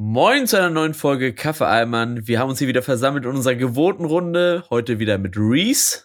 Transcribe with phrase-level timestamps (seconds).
[0.00, 2.28] Moin zu einer neuen Folge Kaffeeeimern.
[2.28, 4.62] Wir haben uns hier wieder versammelt in unserer gewohnten Runde.
[4.70, 6.04] Heute wieder mit Reese.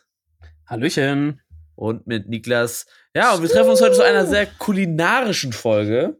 [0.65, 1.41] Hallöchen.
[1.75, 2.87] Und mit Niklas.
[3.15, 6.19] Ja, und wir treffen uns heute zu einer sehr kulinarischen Folge.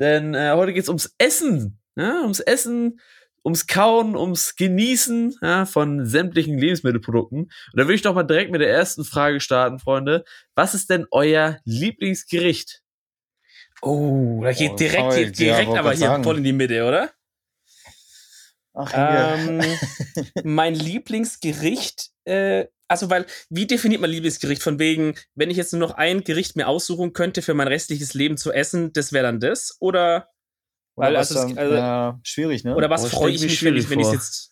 [0.00, 1.78] Denn äh, heute geht's ums Essen.
[1.94, 2.98] Ja, ums Essen,
[3.44, 7.42] ums Kauen, ums Genießen ja, von sämtlichen Lebensmittelprodukten.
[7.42, 10.24] Und da will ich doch mal direkt mit der ersten Frage starten, Freunde.
[10.56, 12.82] Was ist denn euer Lieblingsgericht?
[13.84, 16.24] Oh, da geht Oh, direkt, toll, geht direkt ja, aber hier sagen.
[16.24, 17.10] voll in die Mitte, oder?
[18.72, 19.34] Ach, ja.
[19.34, 19.78] Ähm,
[20.44, 24.62] mein Lieblingsgericht, äh, also weil, wie definiert man Lieblingsgericht?
[24.62, 28.14] Von wegen, wenn ich jetzt nur noch ein Gericht mir aussuchen könnte für mein restliches
[28.14, 29.76] Leben zu essen, das wäre dann das?
[29.80, 30.28] Oder,
[30.96, 32.74] Oder weil, was also, es- dann- also- ja, schwierig, ne?
[32.76, 34.14] oder was freue ich mich, wenn ich, schwierig wenn ich vor.
[34.14, 34.50] jetzt.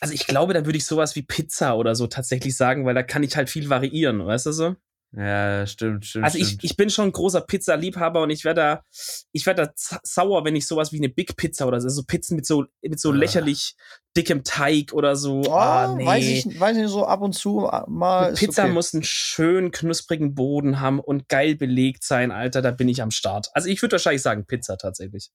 [0.00, 3.02] Also ich glaube, dann würde ich sowas wie Pizza oder so tatsächlich sagen, weil da
[3.02, 4.76] kann ich halt viel variieren, weißt du so?
[5.12, 6.24] Ja, stimmt, stimmt.
[6.24, 6.64] Also ich, stimmt.
[6.64, 8.84] ich bin schon ein großer Pizza-Liebhaber und ich werde da,
[9.32, 12.36] ich werde da sauer, wenn ich sowas wie eine Big Pizza oder so, so Pizzen
[12.36, 13.14] mit so, mit so Ah.
[13.14, 13.74] lächerlich
[14.16, 15.42] dickem Teig oder so.
[15.46, 16.06] Oh, ah, nee.
[16.06, 18.26] weiß, ich, weiß ich so ab und zu ah, mal.
[18.26, 18.72] Eine ist Pizza okay.
[18.72, 23.10] muss einen schönen, knusprigen Boden haben und geil belegt sein, Alter, da bin ich am
[23.10, 23.48] Start.
[23.52, 25.30] Also ich würde wahrscheinlich sagen Pizza tatsächlich.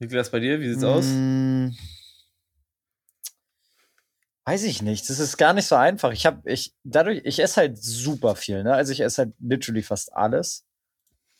[0.00, 1.06] Niklas, bei dir, wie sieht's aus?
[4.46, 5.08] Weiß ich nicht.
[5.08, 6.12] Das ist gar nicht so einfach.
[6.12, 8.74] Ich habe, ich, dadurch, ich esse halt super viel, ne?
[8.74, 10.66] Also ich esse halt literally fast alles.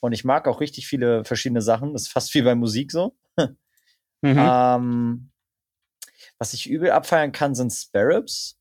[0.00, 1.92] Und ich mag auch richtig viele verschiedene Sachen.
[1.92, 3.16] Das ist fast wie bei Musik so.
[4.22, 4.38] Mhm.
[4.38, 5.30] Ähm,
[6.38, 8.58] was ich übel abfeiern kann, sind Sparrows.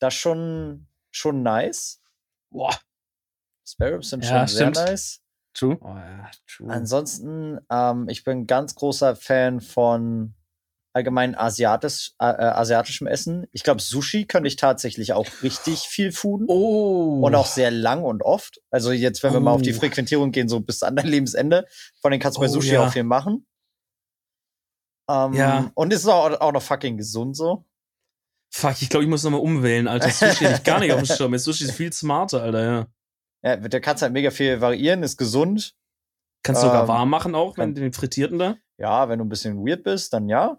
[0.00, 2.02] Das schon, schon nice.
[2.50, 2.76] Boah,
[3.64, 4.88] Sparrows sind Ja, schon sehr stimmt.
[4.88, 5.22] nice.
[5.54, 5.78] true.
[5.80, 6.68] Oh ja, true.
[6.72, 10.34] Ansonsten, ähm, ich bin ganz großer Fan von
[10.96, 13.46] allgemein asiatisch, äh, asiatischem Essen.
[13.52, 16.46] Ich glaube, Sushi könnte ich tatsächlich auch richtig viel fooden.
[16.48, 17.20] Oh.
[17.22, 18.60] Und auch sehr lang und oft.
[18.70, 19.78] Also jetzt, wenn wir mal auf die Oh.
[19.78, 21.66] Frequentierung gehen, so bis an dein Lebensende.
[22.00, 22.86] Von denen kannst du bei Oh, Sushi ja.
[22.86, 23.46] auch viel machen.
[25.08, 25.70] Ähm, Ja.
[25.74, 27.64] Und ist auch, auch noch fucking gesund so.
[28.52, 30.08] Fuck, ich glaube, ich muss nochmal umwählen, Alter.
[30.10, 31.32] Sushi ich gar nicht auf dem Schirm.
[31.34, 32.86] Jetzt Sushi ist viel smarter, Alter, ja.
[33.42, 35.74] Ja, der kannst halt mega viel variieren, ist gesund.
[36.42, 38.56] Kannst du sogar Ähm, warm machen auch, wenn den frittierten da?
[38.78, 40.58] Ja, wenn du ein bisschen weird bist, dann ja.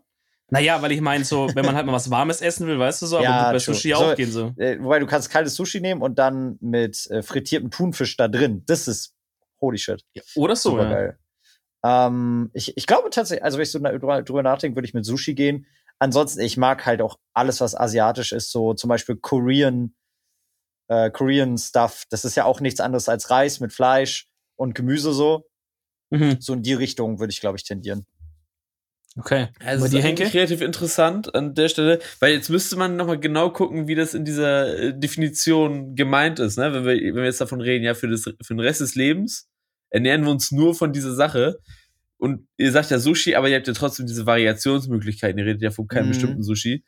[0.50, 3.06] Naja, weil ich meine, so, wenn man halt mal was Warmes essen will, weißt du
[3.06, 3.74] so, aber Ja, bei true.
[3.74, 4.54] Sushi So, auch gehen so.
[4.58, 8.64] Äh, wobei du kannst kaltes Sushi nehmen und dann mit äh, frittiertem Thunfisch da drin.
[8.66, 9.14] Das ist
[9.60, 10.06] holy shit.
[10.14, 10.90] Ja, oder so, Super ja.
[10.90, 11.20] geil.
[11.84, 15.34] Ähm, ich, ich glaube tatsächlich, also wenn ich so drüber nachdenke, würde ich mit Sushi
[15.34, 15.66] gehen.
[16.00, 19.96] Ansonsten, ich mag halt auch alles, was asiatisch ist, so zum Beispiel Korean,
[20.88, 22.06] äh, Korean Stuff.
[22.10, 25.46] Das ist ja auch nichts anderes als Reis mit Fleisch und Gemüse so.
[26.10, 26.38] Mhm.
[26.40, 28.06] So in die Richtung würde ich, glaube ich, tendieren.
[29.18, 29.48] Okay.
[29.64, 30.34] Also dir, ist Henke?
[30.34, 34.26] relativ interessant an der Stelle, weil jetzt müsste man nochmal genau gucken, wie das in
[34.26, 36.72] dieser äh, Definition gemeint ist, ne?
[36.74, 39.50] Wenn wir, wenn wir jetzt davon reden, ja, für, das, für den Rest des Lebens
[39.90, 41.58] ernähren wir uns nur von dieser Sache.
[42.18, 45.38] Und ihr sagt ja Sushi, aber ihr habt ja trotzdem diese Variationsmöglichkeiten.
[45.40, 46.12] Ihr redet ja von keinem Mhm.
[46.12, 46.84] bestimmten Sushi.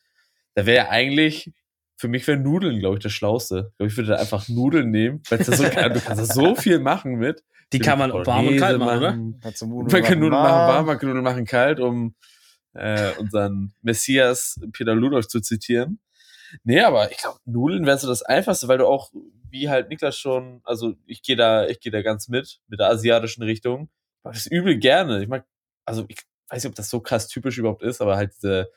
[0.55, 1.51] Da wäre ja eigentlich,
[1.99, 3.71] für mich wäre Nudeln, glaube ich, das Schlauste.
[3.71, 6.55] Ich glaube, ich würde da einfach Nudeln nehmen, weil da so, du kannst da so
[6.55, 7.43] viel machen mit.
[7.73, 9.15] Die kann man warm und kalt machen, oder?
[9.15, 12.15] Man kann Nudeln machen warm, man kann Nudeln machen kalt, um
[12.73, 15.99] äh, unseren Messias Peter Ludolf zu zitieren.
[16.63, 19.11] Nee, aber ich glaube, Nudeln wäre so das Einfachste, weil du auch,
[19.49, 22.87] wie halt Niklas schon, also ich gehe da, ich gehe da ganz mit, mit der
[22.87, 23.89] asiatischen Richtung.
[24.19, 25.21] Ich mag das übel gerne.
[25.21, 25.45] Ich mag,
[25.83, 28.69] also ich weiß nicht, ob das so krass typisch überhaupt ist, aber halt diese,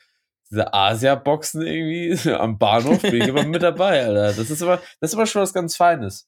[0.49, 4.33] diese Asia-Boxen irgendwie am Bahnhof bin ich immer mit dabei, Alter.
[4.33, 6.27] Das ist aber, das ist aber schon was ganz Feines.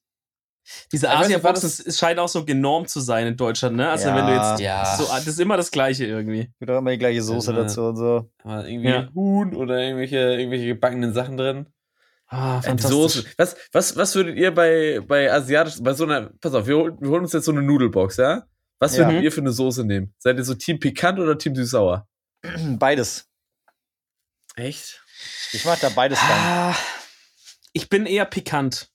[0.91, 3.27] Diese Ich weiß nicht, war Asia-Box das- ist- es scheint auch so genormt zu sein
[3.27, 3.87] in Deutschland, ne?
[3.89, 4.83] Also Ja, wenn du jetzt ja.
[4.97, 6.51] so, das ist immer das Gleiche irgendwie.
[6.57, 8.31] Wird auch immer die gleiche Soße Also, dazu und so.
[8.43, 9.07] Irgendwie Ja.
[9.13, 11.67] Huhn oder irgendwelche, irgendwelche gebackenen Sachen drin.
[12.27, 13.25] Ah, Äh, Soße.
[13.37, 16.97] Was, was, was würdet ihr bei, bei asiatisch, bei so einer, pass auf, wir, holen-
[16.99, 18.45] wir holen uns jetzt so eine Nudelbox, ja?
[18.79, 19.05] Was Ja.
[19.07, 20.15] würdet ihr für eine Soße nehmen?
[20.17, 22.07] Seid ihr so Team Pikant oder Team Süß-Sauer?
[22.79, 23.27] Beides.
[24.55, 25.03] Echt?
[25.53, 26.29] Ich mag da beides rein.
[26.31, 26.75] Ah,
[27.73, 28.89] ich bin eher pikant.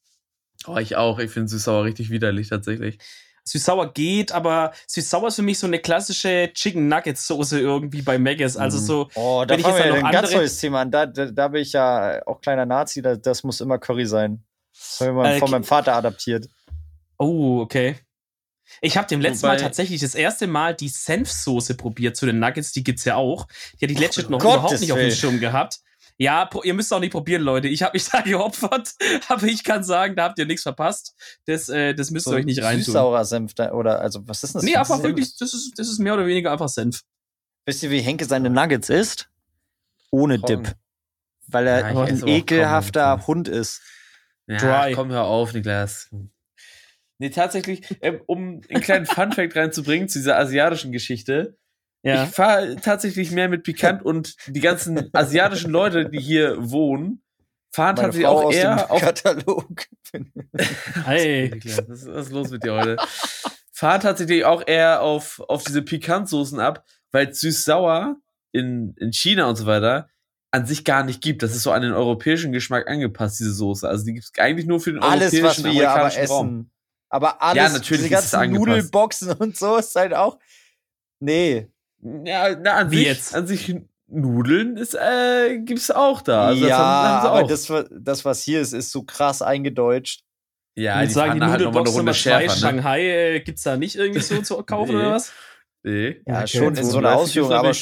[0.66, 1.19] Oh, ich auch.
[1.19, 2.98] Ich finde Süß-Sauer richtig widerlich, tatsächlich.
[3.44, 8.18] Süß-sauer geht, aber süß-sauer ist für mich so eine klassische Chicken Nuggets Soße irgendwie bei
[8.18, 8.57] Maggis.
[8.57, 8.83] Also Mhm.
[8.83, 10.91] so, Oh, da Wenn ich jetzt wir noch ein ganz neues Thema an.
[10.91, 14.45] Da, da, da bin ich ja auch kleiner Nazi, da, das muss immer Curry sein.
[14.72, 16.47] Das habe ich mal Äh, von meinem Vater adaptiert.
[17.18, 17.97] oh, okay.
[18.81, 22.39] Ich habe dem letzten Mal Wobei- tatsächlich das erste Mal die Senfsoße probiert zu den
[22.39, 22.72] Nuggets.
[22.72, 23.47] Die gibt's ja auch.
[23.81, 25.17] Die hatte ich letztens noch Gottes überhaupt nicht auf dem Willen.
[25.17, 25.81] Schirm gehabt.
[26.17, 27.69] Ja, ihr müsst auch nicht probieren, Leute.
[27.69, 28.91] Ich habe mich da geopfert,
[29.28, 31.15] aber ich kann sagen, da habt ihr nichts verpasst.
[31.47, 32.84] Das, äh, das müsst ihr euch nicht reintun.
[32.84, 34.63] Süß-saurer Senf da, oder also was ist das?
[34.63, 35.05] Nee, einfach Senf?
[35.09, 37.01] wirklich, das ist, das ist mehr oder weniger einfach Senf.
[37.65, 39.31] Wisst ihr, wie Henke seine Nuggets isst?
[40.11, 40.65] Ohne Trocken.
[40.65, 40.75] Dip.
[41.47, 43.27] Weil er Ja, ein ekelhafter.
[43.27, 43.81] Hund ist.
[44.47, 44.93] Ja, Dry.
[44.95, 46.09] komm, hör auf, Niklas.
[47.21, 51.59] Nee, tatsächlich, ähm, um einen kleinen Funfact reinzubringen zu dieser asiatischen Geschichte.
[52.03, 52.25] Ja.
[52.25, 57.22] Ich fahre tatsächlich mehr mit pikant und die ganzen asiatischen Leute, die hier wohnen,
[57.71, 59.84] fahren Meine tatsächlich Frau auch eher auf Katalog.
[61.05, 62.97] hey, was ist los mit dir heute?
[63.81, 68.16] fahren tatsächlich auch eher auf, auf diese Pikantsoßen ab, weil süß-sauer
[68.53, 70.09] in, in China und so weiter
[70.51, 71.43] an sich gar nicht gibt.
[71.43, 73.89] Das ist so an den europäischen Geschmack angepasst, diese Soße.
[73.89, 76.33] Also die gibt es eigentlich nur für den alles, europäischen was wir aber essen.
[76.33, 76.71] Raum.
[77.10, 80.39] Aber alles, ja, natürlich diese ganzen Nudelboxen und so ist halt auch.
[81.18, 81.68] Nee.
[82.24, 83.34] Ja, na, an Wie sich, jetzt?
[83.34, 83.77] an sich
[84.07, 86.47] Nudeln ist, äh, gibt's auch da.
[86.47, 90.22] Also ja, aber das, das, was hier ist, ist so krass eingedeutscht.
[90.77, 92.51] Ja, die sagen, die halt Nudelbox Nummer zwei, ne?
[92.51, 95.01] Shanghai, äh, gibt's da nicht irgendwie so zu kaufen nee.
[95.01, 95.33] oder was?
[95.83, 96.22] Nee.
[96.27, 97.72] Ja, okay, schon in so einer Ausführung, aber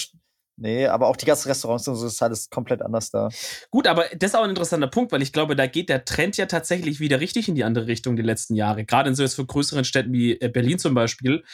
[0.61, 3.29] Nee, aber auch die ganzen Restaurants und so ist alles komplett anders da.
[3.71, 6.37] Gut, aber das ist auch ein interessanter Punkt, weil ich glaube, da geht der Trend
[6.37, 8.85] ja tatsächlich wieder richtig in die andere Richtung die letzten Jahre.
[8.85, 11.45] Gerade in so jetzt für größeren Städten wie äh, Berlin zum Beispiel,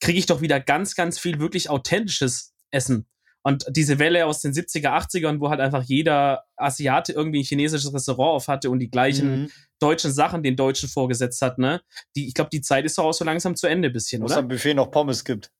[0.00, 3.08] kriege ich doch wieder ganz, ganz viel wirklich authentisches Essen.
[3.42, 7.92] Und diese Welle aus den 70er, 80ern, wo halt einfach jeder Asiate irgendwie ein chinesisches
[7.92, 9.50] Restaurant auf hatte und die gleichen mhm.
[9.80, 11.82] deutschen Sachen den Deutschen vorgesetzt hat, ne?
[12.14, 14.34] Die, ich glaube, die Zeit ist doch auch so langsam zu Ende bisschen, Wo oder?
[14.34, 15.50] es am Buffet noch Pommes gibt.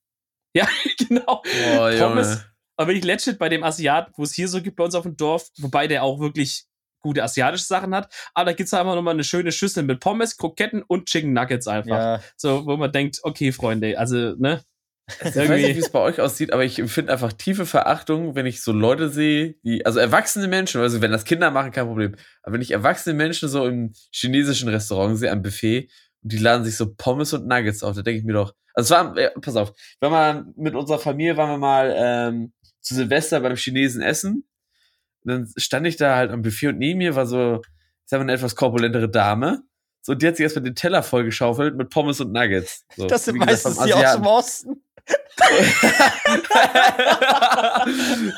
[0.55, 1.43] Ja, genau.
[1.43, 2.45] Oh, Pommes,
[2.77, 5.03] aber wenn ich legit bei dem Asiaten, wo es hier so gibt bei uns auf
[5.03, 6.65] dem Dorf, wobei der auch wirklich
[7.01, 10.37] gute asiatische Sachen hat, aber da gibt es einfach nochmal eine schöne Schüssel mit Pommes,
[10.37, 11.97] Kroketten und Chicken Nuggets einfach.
[11.97, 12.21] Ja.
[12.35, 14.63] So, wo man denkt, okay, Freunde, also, ne?
[15.23, 18.47] Ich weiß nicht, wie es bei euch aussieht, aber ich empfinde einfach tiefe Verachtung, wenn
[18.47, 22.15] ich so Leute sehe, die, also erwachsene Menschen, also wenn das Kinder machen, kein Problem,
[22.41, 25.91] aber wenn ich erwachsene Menschen so im chinesischen Restaurant sehe, am Buffet,
[26.23, 28.95] und die laden sich so Pommes und Nuggets auf, da denke ich mir doch, also
[28.95, 32.53] es war, ja, pass auf, wenn man mit unserer Familie waren wir mal ähm,
[32.85, 34.47] zu Silvester beim Chinesen essen.
[35.23, 38.19] Und dann stand ich da halt am Buffet und neben mir war so, ich sag
[38.19, 39.63] mal, eine etwas korpulentere Dame.
[40.01, 42.85] So, und die hat sich erstmal den Teller vollgeschaufelt mit Pommes und Nuggets.
[42.95, 44.83] So, das sind meistens die aus dem Osten.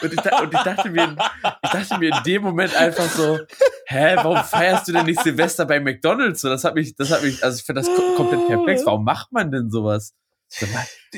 [0.01, 1.15] und, ich, und ich, dachte mir,
[1.63, 3.39] ich dachte mir in dem Moment einfach so,
[3.85, 6.41] hä, warum feierst du denn nicht Silvester bei McDonalds?
[6.41, 8.85] So, das hat mich, das hat mich, also ich finde das komplett perplex.
[8.85, 10.13] Warum macht man denn sowas?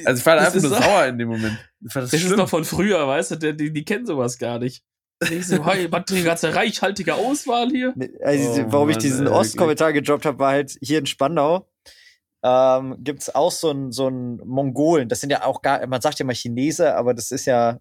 [0.05, 1.57] Also ich war einfach nur sauer in dem Moment.
[1.81, 4.83] das, das ist noch von früher, weißt du, die, die kennen sowas gar nicht.
[5.29, 7.93] Ich so, hey, die ganze reichhaltige Auswahl hier.
[8.23, 11.69] Also, oh, warum Mann, ich diesen Ostkommentar gedroppt habe, war halt hier in Spandau.
[12.41, 15.09] Ähm, gibt es auch so einen so einen Mongolen.
[15.09, 17.79] Das sind ja auch gar, man sagt ja mal Chinese, aber das ist ja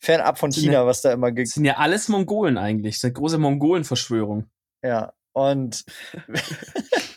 [0.00, 1.48] fernab von China, ja, was da immer gibt.
[1.48, 2.96] Das sind ja alles Mongolen eigentlich.
[2.96, 4.50] Das ist eine große Mongolen-Verschwörung.
[4.82, 5.84] Ja, und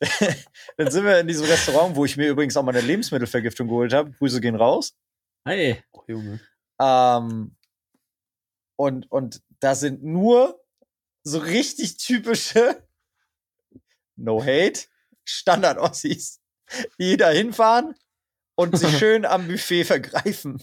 [0.76, 3.92] dann sind wir in diesem Restaurant, wo ich mir übrigens auch mal eine Lebensmittelvergiftung geholt
[3.92, 4.12] habe.
[4.12, 4.94] Grüße gehen raus.
[5.46, 5.82] Hey.
[5.92, 6.40] Oh, Junge.
[6.80, 7.56] Ähm,
[8.76, 10.62] und, und da sind nur
[11.22, 12.82] so richtig typische
[14.16, 14.80] No Hate
[15.24, 16.40] Standard-Ossis,
[16.98, 17.94] die da hinfahren
[18.54, 20.62] und sich schön am Buffet vergreifen.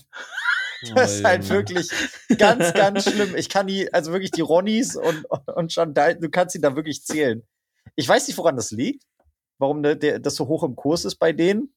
[0.86, 1.90] Oh, das ist halt wirklich
[2.38, 3.36] ganz, ganz schlimm.
[3.36, 7.04] Ich kann die, also wirklich die Ronnies und, und Chantal, du kannst sie da wirklich
[7.04, 7.44] zählen.
[7.96, 9.04] Ich weiß nicht, woran das liegt
[9.64, 11.74] warum der, der, das so hoch im Kurs ist bei denen.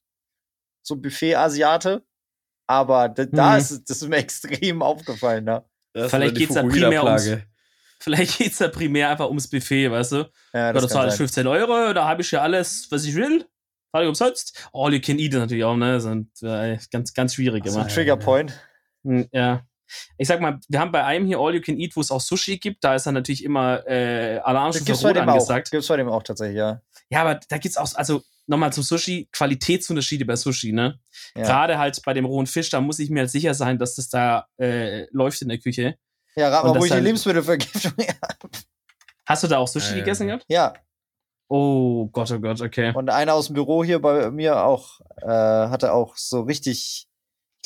[0.82, 2.04] So Buffet-Asiate.
[2.66, 3.58] Aber da, da mhm.
[3.58, 5.44] ist das ist mir extrem aufgefallen.
[5.44, 5.64] Ne?
[5.94, 7.30] Vielleicht geht es da primär ums,
[7.98, 10.30] Vielleicht geht's da primär einfach ums Buffet, weißt du?
[10.52, 13.46] Ja, das da zahle ich 15 Euro, da habe ich ja alles, was ich will.
[13.92, 14.68] Zahle umsonst.
[14.74, 15.98] All you can eat ist natürlich auch, ne?
[16.00, 17.82] Sind äh, ganz, ganz schwierig immer.
[17.82, 18.52] Ein Triggerpoint.
[19.04, 19.64] Hm, ja
[20.18, 22.20] ich sag mal, wir haben bei einem hier All You Can Eat, wo es auch
[22.20, 25.68] Sushi gibt, da ist dann natürlich immer äh, Alarmstufe Rot angesagt.
[25.68, 25.70] Auch.
[25.70, 26.80] Gibt's bei dem auch tatsächlich, ja.
[27.08, 30.98] Ja, aber da gibt's auch, also nochmal zum Sushi, Qualitätsunterschiede bei Sushi, ne?
[31.36, 31.42] Ja.
[31.42, 34.08] Gerade halt bei dem rohen Fisch, da muss ich mir halt sicher sein, dass das
[34.08, 35.96] da äh, läuft in der Küche.
[36.36, 38.50] Ja, rat mal, wo ich die Lebensmittelvergiftung habe.
[39.24, 40.44] Hast du da auch Sushi äh, gegessen gehabt?
[40.48, 40.74] Ja.
[41.48, 42.92] Oh Gott, oh Gott, okay.
[42.94, 47.06] Und einer aus dem Büro hier bei mir auch, äh, hatte auch so richtig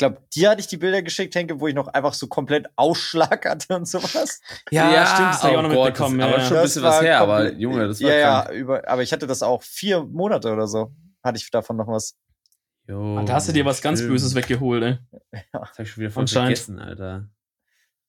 [0.00, 3.44] glaube, dir hatte ich die Bilder geschickt, Henke, wo ich noch einfach so komplett Ausschlag
[3.44, 4.40] hatte und sowas.
[4.70, 6.18] Ja, ja stimmt, das habe ich auch noch oh mitbekommen.
[6.18, 6.34] Das, ja.
[6.34, 8.48] Aber schon ein bisschen was her, aber Junge, das war Ja, krank.
[8.48, 10.92] ja, über, aber ich hatte das auch vier Monate oder so,
[11.22, 12.16] hatte ich davon noch was.
[12.88, 13.98] Jo, ah, da hast du dir was stimmt.
[13.98, 14.98] ganz Böses weggeholt, ey.
[15.52, 15.60] Ja.
[15.60, 17.28] Das hab ich schon wieder voll vergessen, Alter.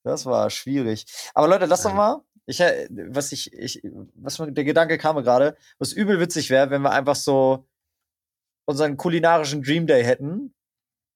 [0.04, 1.06] Das war schwierig.
[1.34, 2.22] Aber Leute, lass doch mal.
[2.46, 3.82] Ich, äh, was ich, ich,
[4.16, 7.68] was mir, der Gedanke kam mir gerade, was übel witzig wäre, wenn wir einfach so
[8.66, 10.54] unseren kulinarischen Dream Day hätten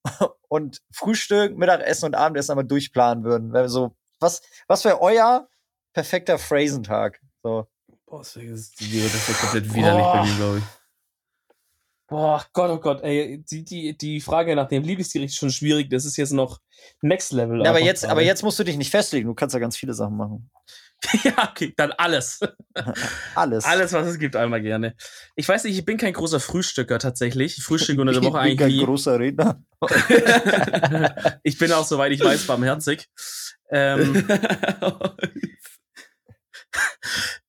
[0.48, 3.54] und Frühstück, Mittagessen und Abendessen einmal durchplanen würden.
[3.54, 5.48] Wenn so, was, was wäre euer
[5.94, 7.20] perfekter Phrasentag?
[7.44, 7.68] So.
[8.06, 10.64] Boah, das wäre wär komplett widerlich bei mir, glaube ich.
[12.08, 15.90] Boah, Gott, oh Gott, ey, die, die, die Frage nach dem Lieblingsgericht ist schon schwierig.
[15.90, 16.62] Das ist jetzt noch
[17.02, 17.64] Next Level.
[17.64, 19.28] Ja, aber jetzt, aber jetzt musst du dich nicht festlegen.
[19.28, 20.52] Du kannst ja ganz viele Sachen machen.
[21.24, 22.40] ja, okay, dann alles.
[23.36, 23.66] Alles.
[23.66, 24.96] Alles, was es gibt, einmal gerne.
[25.36, 27.58] Ich weiß nicht, ich bin kein großer Frühstücker tatsächlich.
[27.58, 29.64] Ich frühstücke unter der Ich Woche bin eigentlich kein großer Redner.
[31.44, 33.10] ich bin auch, soweit ich weiß, barmherzig.
[33.70, 34.28] Ähm,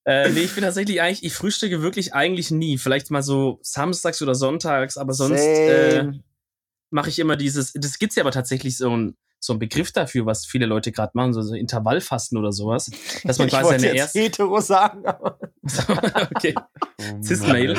[0.04, 2.78] äh, nee, ich bin tatsächlich eigentlich, ich frühstücke wirklich eigentlich nie.
[2.78, 6.10] Vielleicht mal so samstags oder sonntags, aber sonst äh,
[6.90, 10.26] mache ich immer dieses, das gibt's ja aber tatsächlich so ein so ein Begriff dafür,
[10.26, 12.90] was viele Leute gerade machen, so, so Intervallfasten oder sowas.
[13.22, 14.20] Dass man ich quasi seine erste.
[14.20, 15.38] hetero sagen, aber
[16.34, 16.54] okay.
[16.56, 17.70] Oh Cis-Mail.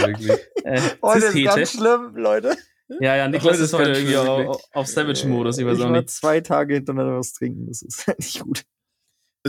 [0.63, 1.55] Äh, heute ist Cis-Hete.
[1.55, 2.55] ganz schlimm, Leute.
[3.01, 6.09] Ja, ja, Niklas ist heute irgendwie auf, auf Savage-Modus, ich weiß ich auch nicht.
[6.09, 8.63] zwei Tage hintereinander was trinken, das ist nicht gut.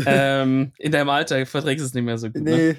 [0.05, 2.43] ähm, in deinem Alter verträgst du es nicht mehr so gut.
[2.43, 2.57] Ne?
[2.57, 2.77] Nee,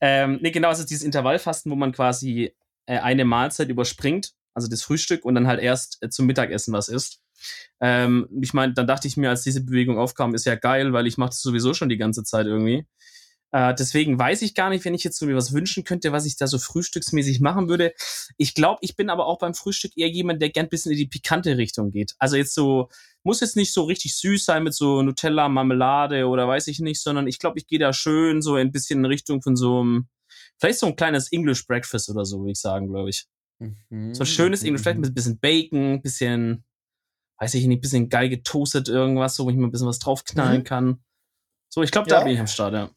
[0.00, 2.54] Ähm, nee, genau, es ist dieses Intervallfasten, wo man quasi
[2.86, 6.88] äh, eine Mahlzeit überspringt, also das Frühstück, und dann halt erst äh, zum Mittagessen was
[6.88, 7.20] isst.
[7.80, 11.06] Ähm, ich meine, dann dachte ich mir, als diese Bewegung aufkam, ist ja geil, weil
[11.06, 12.86] ich mache das sowieso schon die ganze Zeit irgendwie.
[13.54, 16.26] Äh, deswegen weiß ich gar nicht, wenn ich jetzt so mir was wünschen könnte, was
[16.26, 17.94] ich da so frühstücksmäßig machen würde.
[18.36, 20.98] Ich glaube, ich bin aber auch beim Frühstück eher jemand, der gern ein bisschen in
[20.98, 22.16] die pikante Richtung geht.
[22.18, 22.88] Also jetzt so,
[23.22, 27.00] muss jetzt nicht so richtig süß sein mit so Nutella, Marmelade oder weiß ich nicht,
[27.00, 30.08] sondern ich glaube, ich gehe da schön so ein bisschen in Richtung von so einem,
[30.58, 33.26] vielleicht so ein kleines English Breakfast oder so, würde ich sagen, glaube ich.
[33.60, 34.14] Mhm.
[34.14, 36.64] So ein schönes English, vielleicht mit ein bisschen Bacon, bisschen,
[37.38, 40.62] weiß ich nicht, bisschen geil getoastet irgendwas, so, wo ich mir ein bisschen was draufknallen
[40.62, 40.64] Mhm.
[40.64, 41.04] kann.
[41.68, 42.24] So, ich glaube, da Ja.
[42.24, 42.90] bin ich am Start, ja.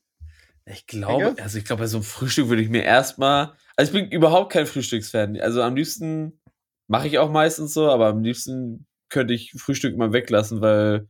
[0.69, 4.01] Ich glaube, also ich glaube, bei so einem Frühstück würde ich mir erstmal, also ich
[4.01, 5.39] bin überhaupt kein Frühstücksfan.
[5.39, 6.39] Also am liebsten
[6.87, 11.07] mache ich auch meistens so, aber am liebsten könnte ich Frühstück immer weglassen, weil,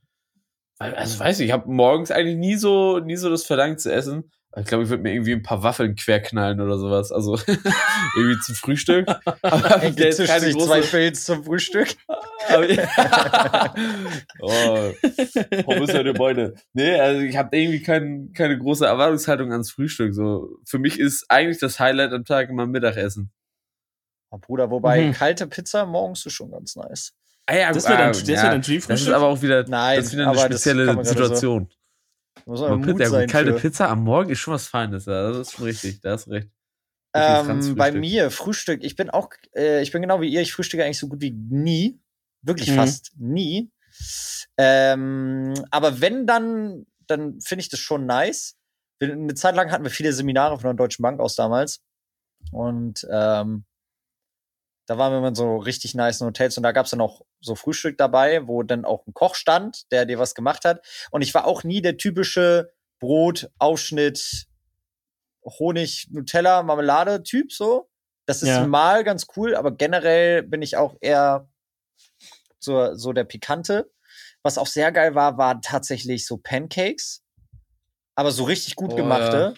[0.77, 3.91] weil also weiß ich, ich habe morgens eigentlich nie so, nie so das Verlangen zu
[3.91, 4.31] essen.
[4.55, 7.11] Ich glaube, ich würde mir irgendwie ein paar Waffeln querknallen oder sowas.
[7.11, 7.37] Also
[8.15, 9.07] irgendwie zum Frühstück.
[9.41, 10.91] Aber ich jetzt keine sich zwei große.
[10.91, 11.95] Pilz zum Frühstück.
[12.49, 12.65] Aber,
[14.39, 14.91] oh,
[15.63, 16.55] Pommes eine Beute.
[16.73, 20.13] Nee, also ich habe irgendwie kein, keine große Erwartungshaltung ans Frühstück.
[20.13, 23.31] So, für mich ist eigentlich das Highlight am Tag immer Mittagessen.
[24.29, 25.11] Oh, Bruder, wobei Mhm.
[25.13, 27.13] kalte Pizza morgens ist schon ganz nice.
[27.45, 29.97] Ah, ja, Das wäre ah, dann, das ja, dann Das ist aber auch wieder, Nein,
[29.97, 31.69] das ist wieder eine spezielle so- Situation.
[32.35, 33.59] Da muss Aber man Mut Pizza, sein kalte für.
[33.59, 35.05] Pizza am Morgen ist schon was Feines.
[35.05, 36.01] Ja, das ist schon richtig.
[36.01, 36.49] Da hast du recht.
[37.13, 38.83] Ähm, bei mir Frühstück.
[38.83, 40.41] Ich bin auch, äh, ich bin genau wie ihr.
[40.41, 41.99] Ich frühstücke eigentlich so gut wie nie,
[42.41, 42.75] wirklich Mhm.
[42.75, 43.71] fast nie.
[44.57, 48.55] Ähm, aber wenn dann, dann finde ich das schon nice.
[49.01, 51.81] Eine Zeit lang hatten wir viele Seminare von der Deutschen Bank aus damals
[52.51, 53.65] und ähm,
[54.87, 57.55] da waren wir immer in so richtig nice Hotels und da gab's dann auch so
[57.55, 60.85] Frühstück dabei, wo dann auch ein Koch stand, der dir was gemacht hat.
[61.11, 64.47] Und ich war auch nie der typische Brot, Aufschnitt,
[65.43, 67.89] Honig, Nutella, Marmelade-Typ so.
[68.25, 68.65] Das ist Ja.
[68.65, 71.49] mal ganz cool, aber generell bin ich auch eher
[72.59, 73.89] so, so der Pikante.
[74.43, 77.23] Was auch sehr geil war, waren tatsächlich so Pancakes.
[78.15, 79.55] Aber so richtig gut Oh, gemachte.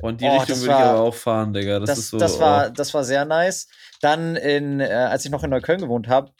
[0.00, 1.80] Und die Oh, Richtung würde ich aber auch fahren, Digga.
[1.80, 2.18] Das, Das, ist so.
[2.18, 2.70] das, war, oh.
[2.70, 3.66] das war sehr nice.
[4.00, 6.32] Dann, in, äh, als ich noch in Neukölln gewohnt habe,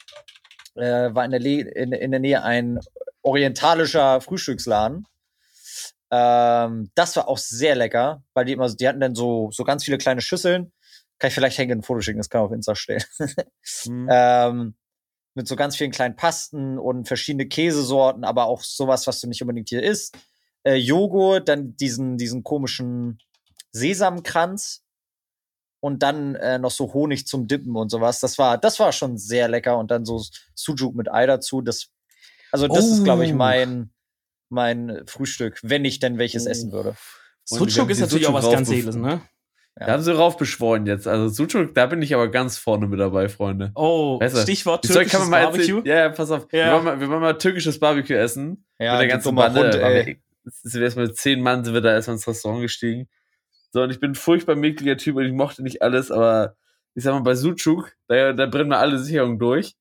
[0.75, 2.79] äh, war in der, Le in, in der Nähe ein
[3.21, 5.05] orientalischer Frühstücksladen.
[6.11, 9.83] Ähm, das war auch sehr lecker, weil die immer, die hatten dann so, so ganz
[9.83, 10.71] viele kleine Schüsseln.
[11.19, 13.03] Kann ich vielleicht hängen ein Foto schicken, das kann auf Insta stellen.
[13.83, 14.07] Hm.
[14.09, 14.75] ähm,
[15.39, 19.41] mit so ganz vielen kleinen Pasten und verschiedene Käsesorten, aber auch sowas, was du nicht
[19.41, 20.17] unbedingt hier isst.
[20.63, 23.19] Äh, Joghurt, dann diesen, diesen komischen
[23.71, 24.83] Sesamkranz
[25.79, 28.19] und dann äh, noch so Honig zum Dippen und sowas.
[28.19, 30.21] Das war, das war schon sehr lecker und dann so
[30.55, 31.61] Sujuk mit Ei dazu.
[31.61, 31.87] Das,
[32.51, 33.35] also das ist, glaube ich, Oh.
[33.37, 33.91] mein,
[34.49, 36.49] mein Frühstück, wenn ich denn welches Oh.
[36.49, 36.97] essen würde.
[37.49, 39.21] Haben ist natürlich auch was ganz Edles, ne?
[39.77, 39.85] Ja.
[39.87, 41.07] Da haben sie raufbeschworen jetzt.
[41.07, 43.71] Also Sucuk, da bin ich aber ganz vorne mit dabei, Freunde.
[43.75, 45.77] Oh, Weißt du, Stichwort türkisches kann man mal Barbecue.
[45.77, 45.85] erzählen.
[45.85, 46.47] Ja, ja, pass auf.
[46.51, 46.73] Wir, Ja.
[46.73, 48.65] wollen mal, wir wollen mal türkisches Barbecue essen.
[48.79, 49.81] Ja, mit der ganzen Bande.
[49.81, 50.05] Ey.
[50.05, 50.15] wir-
[50.51, 53.07] sind wir erstmal mit zehn Mann sind wir da erstmal ins Restaurant gestiegen.
[53.71, 56.55] So, und ich bin ein furchtbar mickriger Typ und ich mochte nicht alles, aber
[56.95, 59.75] ich sag mal, bei Sucuk, da, da brennen wir alle Sicherungen durch.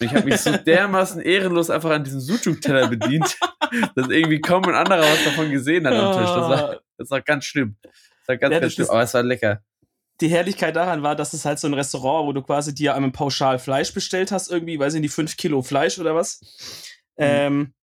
[0.00, 3.36] Und ich habe mich so dermaßen ehrenlos einfach an diesem Sucuk-Teller bedient,
[3.96, 6.30] dass irgendwie kaum ein anderer was davon gesehen hat am Tisch.
[6.30, 7.76] Das war, das war ganz schlimm.
[8.26, 9.62] Das war ganz, Ja, ganz schlimm, aber es war lecker.
[10.20, 13.10] die Herrlichkeit daran war, dass es halt so ein Restaurant, wo du quasi dir einmal
[13.12, 16.40] pauschal Fleisch bestellt hast, irgendwie, weiß ich nicht, fünf Kilo Fleisch oder was.
[17.16, 17.74] Ähm,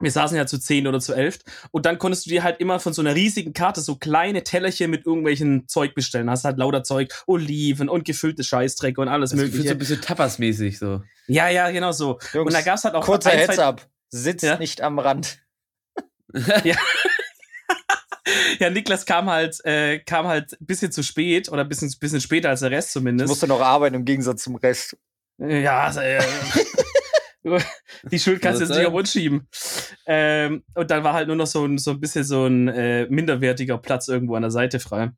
[0.00, 1.38] wir saßen ja zu zehn oder zu elf.
[1.70, 4.90] Und dann konntest du dir halt immer von so einer riesigen Karte so kleine Tellerchen
[4.90, 6.28] mit irgendwelchen Zeug bestellen.
[6.28, 9.74] Hast halt lauter Zeug, Oliven und gefüllte Scheißdrecke und alles Das Gefühl so mögliche.
[9.74, 11.02] ein bisschen Tapas-mäßig so.
[11.28, 12.18] ja, ja, genau so.
[12.32, 13.86] Jungs, und da gab's halt auch kurzer Heads up.
[14.10, 14.58] Sitzt Ja?
[14.58, 15.38] nicht am Rand.
[16.64, 16.76] Ja,
[18.70, 22.48] Niklas kam halt, äh, kam halt ein bisschen zu spät oder ein bisschen, bisschen später
[22.50, 23.28] als der Rest Ich zumindest.
[23.28, 24.96] musste noch arbeiten im Gegensatz zum Rest.
[25.38, 26.22] Ja, also, äh,
[28.04, 29.48] die Schuld kannst du jetzt nicht auf uns schieben.
[30.06, 33.06] Ähm, und dann war halt nur noch so ein, so ein bisschen so ein äh,
[33.08, 35.10] minderwertiger Platz irgendwo an der Seite frei.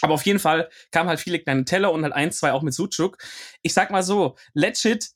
[0.00, 2.74] Aber auf jeden Fall kamen halt viele kleine Teller und halt ein, zwei auch mit
[2.74, 3.16] Sucuk.
[3.62, 5.08] Ich sag mal so, legit,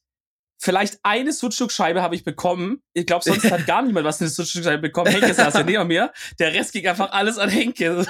[0.60, 2.82] vielleicht eine Sucuk-Scheibe habe ich bekommen.
[2.92, 5.10] Ich glaube, sonst hat gar niemand was eine Sucuk-Scheibe bekommen.
[5.10, 6.12] Henke saß ja neben mir.
[6.38, 8.04] Der Rest ging einfach alles an Henke.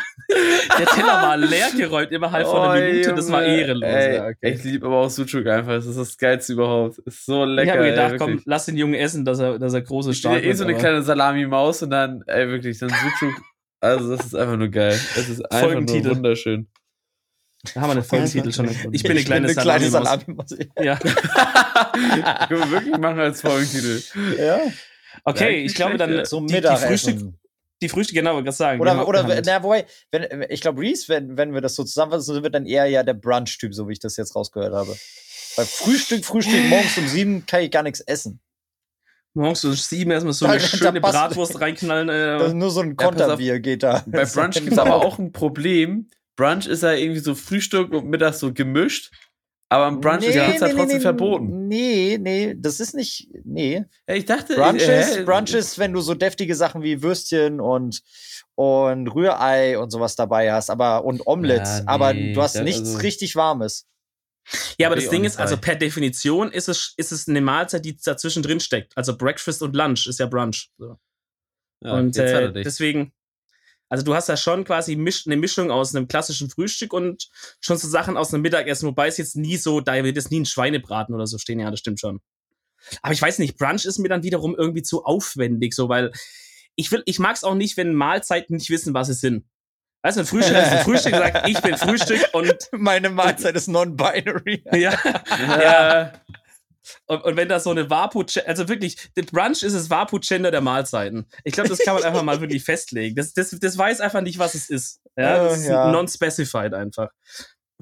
[0.79, 3.15] Der Teller war leer geräumt innerhalb von einer Oh, Minute.
[3.15, 3.89] Das war ehrenlos.
[3.91, 4.53] Ey, ja, okay.
[4.55, 5.73] Ich liebe aber auch Sucuk einfach.
[5.75, 6.99] Das ist das Geilste überhaupt.
[6.99, 7.73] Ist so ich lecker.
[7.73, 8.47] habe ey, gedacht, komm, wirklich.
[8.47, 10.73] lass den Jungen essen, dass er, dass er große Ich stark ja eh so eine
[10.73, 13.35] aber- kleine Salami-Maus und dann, ey, wirklich, dann Sucuk.
[13.81, 14.99] Also, das ist einfach nur geil.
[15.17, 16.67] Es ist einfach nur wunderschön.
[17.75, 18.69] Da haben wir den Folgentitel schon.
[18.69, 20.25] Ich bin Ich eine kleine bin eine kleine Salami.
[20.47, 20.71] Salami.
[20.81, 20.97] Ja.
[22.49, 24.03] Können wir wirklich machen als Folgentitel.
[24.39, 24.61] ja.
[25.25, 26.25] Okay, Ja, ich glaube dann ja.
[26.25, 27.19] So die, die Frühstück,
[27.83, 28.81] die Frühstück, genau, wollte ich gerade sagen.
[28.81, 32.35] Oder, oder halt- na, wobei, wenn, ich glaube, Reese, wenn, wenn wir das so zusammenfassen,
[32.35, 34.97] sind wir dann eher ja der Brunch-Typ, so wie ich das jetzt rausgehört habe.
[35.57, 38.41] Weil Frühstück, Frühstück morgens um sieben kann ich gar nichts essen.
[39.35, 42.07] morgens um sieben erstmal so Da- eine da schöne Bratwurst reinknallen.
[42.07, 42.95] Das ist Äh, nur so ein.
[42.97, 44.05] Konterbier geht da.
[44.07, 46.09] Bei Brunch gibt es aber auch ein Problem.
[46.39, 49.13] Brunch ist ja irgendwie so Frühstück und Mittag so gemischt.
[49.71, 51.69] Aber am Brunch ist Pizza trotzdem verboten.
[51.69, 53.29] Nee, nee, das ist nicht.
[53.45, 53.85] Nee.
[54.09, 57.61] Ja, ich dachte, Brunch äh, ist, Brunch ist, wenn du so deftige Sachen wie Würstchen
[57.61, 58.03] und,
[58.55, 62.89] und Rührei und sowas dabei hast, aber und Omelette, Ja, nee, aber du hast nichts
[62.89, 63.87] also- richtig Warmes.
[64.79, 67.95] ja, aber das Ding ist, also per Definition ist es, ist es eine Mahlzeit, die
[67.97, 68.97] dazwischen drin steckt.
[68.97, 70.71] Also Breakfast und Lunch ist ja Brunch.
[70.79, 70.97] So.
[71.85, 72.65] Ja, und jetzt hat äh, er dich.
[72.65, 73.13] deswegen,
[73.89, 77.29] also du hast ja schon quasi misch, eine Mischung aus einem klassischen Frühstück und
[77.61, 80.41] schon so Sachen aus einem Mittagessen, wobei es jetzt nie so, da wird jetzt nie
[80.41, 82.21] ein Schweinebraten oder so stehen, ja, das stimmt schon.
[83.03, 86.13] Aber ich weiß nicht, Brunch ist mir dann wiederum irgendwie zu aufwendig, so, weil
[86.77, 89.45] ich will, ich mag es auch nicht, wenn Mahlzeiten nicht wissen, was sie sind.
[90.03, 93.67] Weißt du, ein Frühstück ist ein Frühstück, sagt, ich bin Frühstück und Meine Mahlzeit ist
[93.67, 94.63] non-binary.
[94.73, 94.97] ja,
[95.61, 96.13] ja.
[97.07, 100.61] Und, und wenn da so eine Vapu, also wirklich, der Brunch ist das Vapu-Gender der
[100.61, 101.27] Mahlzeiten.
[101.45, 103.17] Ich glaube, das kann man einfach mal wirklich festlegen.
[103.17, 105.01] Das, das, das weiß einfach nicht, was es ist.
[105.17, 105.91] Ja, das ist ja.
[105.91, 107.11] non-specified einfach.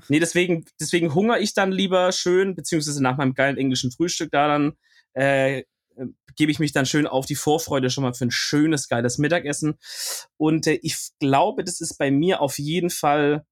[0.08, 4.48] Nee, deswegen, deswegen hungere ich dann lieber schön, beziehungsweise nach meinem geilen englischen Frühstück da
[4.48, 4.72] dann,
[5.14, 5.64] äh,
[6.36, 9.78] gebe ich mich dann schön auf die Vorfreude schon mal für ein schönes, geiles Mittagessen.
[10.36, 13.44] Und äh, ich glaube, das ist bei mir auf jeden Fall,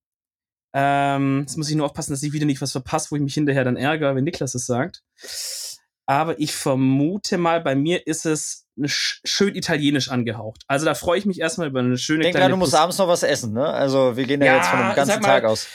[0.74, 3.34] ähm, jetzt muss ich nur aufpassen, dass ich wieder nicht was verpasse, wo ich mich
[3.34, 5.02] hinterher dann ärgere, wenn Niklas es sagt.
[6.06, 10.62] Aber ich vermute mal, bei mir ist es sch- schön italienisch angehaucht.
[10.66, 12.74] Also da freue ich mich erstmal über eine schöne Ich denke kleine gerade, du musst
[12.74, 13.66] abends noch was essen, ne?
[13.66, 15.66] Also wir gehen ja, Ja, jetzt von einem ganzen mal, Tag aus.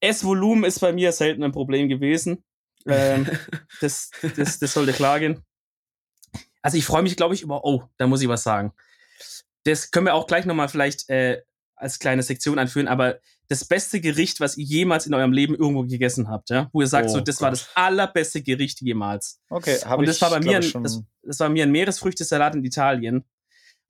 [0.00, 2.42] Essvolumen ist bei mir selten ein Problem gewesen.
[2.86, 3.26] Ähm,
[3.80, 5.42] das, das, das sollte klar gehen.
[6.60, 8.72] Also ich freue mich, glaube ich, über, oh, da muss ich was sagen.
[9.64, 11.42] Das können wir auch gleich nochmal vielleicht äh,
[11.78, 15.82] als kleine Sektion anführen, aber das beste Gericht, was ihr jemals in eurem Leben irgendwo
[15.84, 16.68] gegessen habt, ja?
[16.72, 17.60] Wo ihr sagt, Oh so, das war Gott.
[17.60, 19.40] das allerbeste Gericht jemals.
[19.48, 22.54] Okay, habe Und ich das war bei mir ein, das, das war mir ein Meeresfrüchtesalat
[22.56, 23.24] in Italien.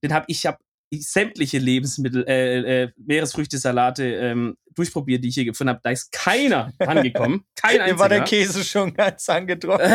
[0.03, 0.59] Den habe ich, habe
[0.95, 5.81] sämtliche Lebensmittel, äh, äh, Meeresfrüchtesalate ähm, durchprobiert, die ich hier gefunden habe.
[5.83, 7.45] Da ist keiner angekommen.
[7.61, 8.43] Kein Mir war der einziger.
[8.45, 9.85] Käse schon ganz angetroffen.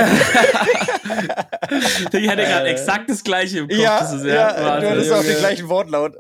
[2.12, 3.78] Ich hatte gerade Äh, exakt das gleiche im Kopf.
[3.80, 4.90] ja, das ist ja, du Wahnsinn.
[4.90, 6.16] hattest auch den gleichen Wortlaut.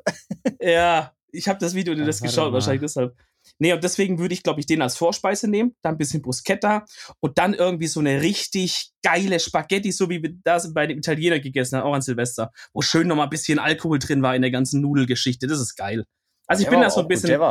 [0.62, 2.54] Ja, ich habe das Video dir das geschaut, mal.
[2.54, 3.16] wahrscheinlich deshalb.
[3.60, 6.86] Nee, und deswegen würde ich, glaube ich, den als Vorspeise nehmen, dann ein bisschen Bruschetta
[7.20, 11.40] und dann irgendwie so eine richtig geile Spaghetti, so wie wir das bei dem Italiener
[11.40, 14.52] gegessen haben, auch an Silvester, wo schön nochmal ein bisschen Alkohol drin war in der
[14.52, 15.48] ganzen Nudelgeschichte.
[15.48, 16.06] Das ist geil.
[16.48, 17.42] Also ich Der bin da so ein bisschen,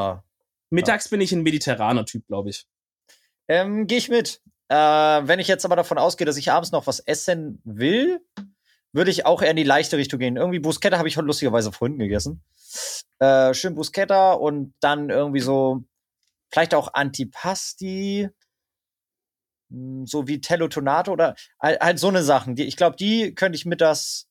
[0.70, 2.66] mittags bin ich ein mediterraner Typ, glaube ich.
[3.48, 4.40] Ähm, Gehe ich mit.
[4.68, 8.20] Äh, wenn ich jetzt aber davon ausgehe, dass ich abends noch was essen will,
[8.92, 10.36] würde ich auch eher in die leichte Richtung gehen.
[10.36, 12.42] Irgendwie Bruschetta habe ich heute lustigerweise vorhin gegessen.
[13.18, 15.84] Äh, schön Bruschetta und dann irgendwie so,
[16.50, 18.28] vielleicht auch Antipasti,
[19.70, 22.54] mh, so wie Tello Tonato oder halt, so eine Sachen.
[22.56, 24.26] Die, ich glaube, die könnte ich mittags.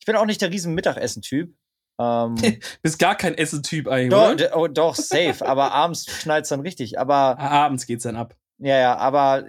[0.00, 1.54] Ich bin auch nicht der riesen Mittagessen-Typ.
[2.00, 2.34] Ähm,
[2.82, 4.56] Bist gar kein Essen-Typ eigentlich, doch, oder?
[4.56, 5.44] oh, doch, safe.
[5.44, 6.98] aber abends knallt's dann richtig.
[6.98, 8.36] Aber Ah, Abends geht's dann ab.
[8.58, 9.46] ja, ja, aber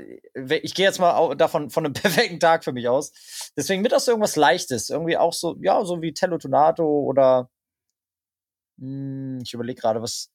[0.63, 1.93] ich gehe jetzt mal davon von einem
[2.33, 3.11] perfekten Tag für mich aus.
[3.55, 4.89] Deswegen mittags irgendwas Leichtes.
[4.89, 7.49] Irgendwie auch so, ja, so wie Tello Tonato oder
[8.79, 10.31] ich überlege gerade, was,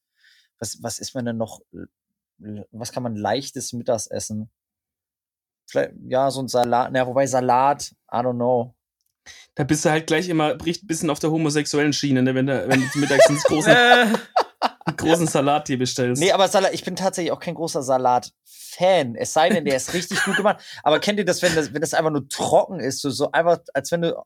[0.59, 1.61] was, was ist man denn noch,
[2.71, 4.51] was kann man leichtes mittags essen?
[5.67, 8.75] Vielleicht, ja, so ein Salat, na, wobei Salat, I don't know.
[9.55, 12.35] Da bist du halt gleich immer, bricht ein bisschen auf der homosexuellen Schiene, ne?
[12.35, 14.07] wenn, du, wenn du mittags einen großen, Äh,
[14.85, 16.21] einen großen Salat dir bestellst.
[16.21, 19.15] Nee, aber Salat, ich bin tatsächlich auch kein großer Salat-Fan.
[19.15, 20.63] Es sei denn, der ist richtig gut gemacht.
[20.83, 23.61] Aber kennt ihr das, wenn das, wenn das einfach nur trocken ist, so, so einfach,
[23.73, 24.23] als wenn du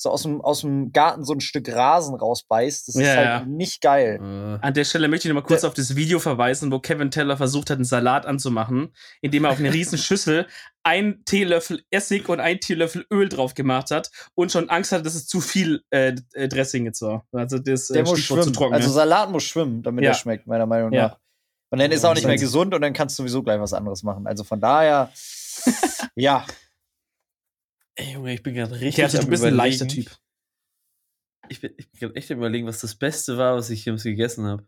[0.00, 2.86] so aus dem, aus dem Garten so ein Stück Rasen rausbeißt.
[2.86, 3.44] Das ist Ja, halt ja.
[3.46, 4.20] nicht geil.
[4.62, 7.10] Äh, An der Stelle möchte ich noch mal kurz auf das Video verweisen, wo Kevin
[7.10, 10.46] Teller versucht hat, einen Salat anzumachen, indem er auf eine riesen Schüssel
[10.84, 15.16] ein Teelöffel Essig und ein Teelöffel Öl drauf gemacht hat und schon Angst hatte, dass
[15.16, 17.26] es zu viel äh, äh, Dressing jetzt war.
[17.32, 18.54] Also das Der äh, muss Stichwort zu schwimmen.
[18.56, 18.74] trocken.
[18.74, 18.90] also.
[18.90, 20.10] Salat muss schwimmen, damit Ja.
[20.12, 21.08] er schmeckt, meiner Meinung Ja.
[21.08, 21.18] nach.
[21.70, 23.60] Und dann ist er auch nicht mehr das- gesund und dann kannst du sowieso gleich
[23.60, 24.26] was anderes machen.
[24.28, 25.10] Also von daher,
[26.14, 26.46] ja.
[27.98, 29.04] Ey, Junge, ich bin gerade richtig.
[29.04, 30.10] Also du bist ein leichter Typ.
[31.48, 34.02] Ich bin, ich bin gerade echt am überlegen, was das Beste war, was ich jemals
[34.02, 34.66] gegessen habe.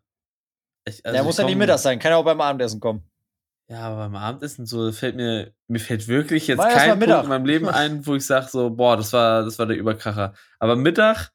[0.87, 3.05] Also Der ich muss ja nicht mittags sein, kann ja auch beim Abendessen kommen.
[3.69, 7.23] Ja, aber beim Abendessen so fällt mir, mir fällt wirklich jetzt mal kein Punkt Mittag.
[7.25, 10.35] in meinem Leben ein, wo ich sage so, boah, das war, das war der Überkracher.
[10.59, 11.31] Aber Mittag,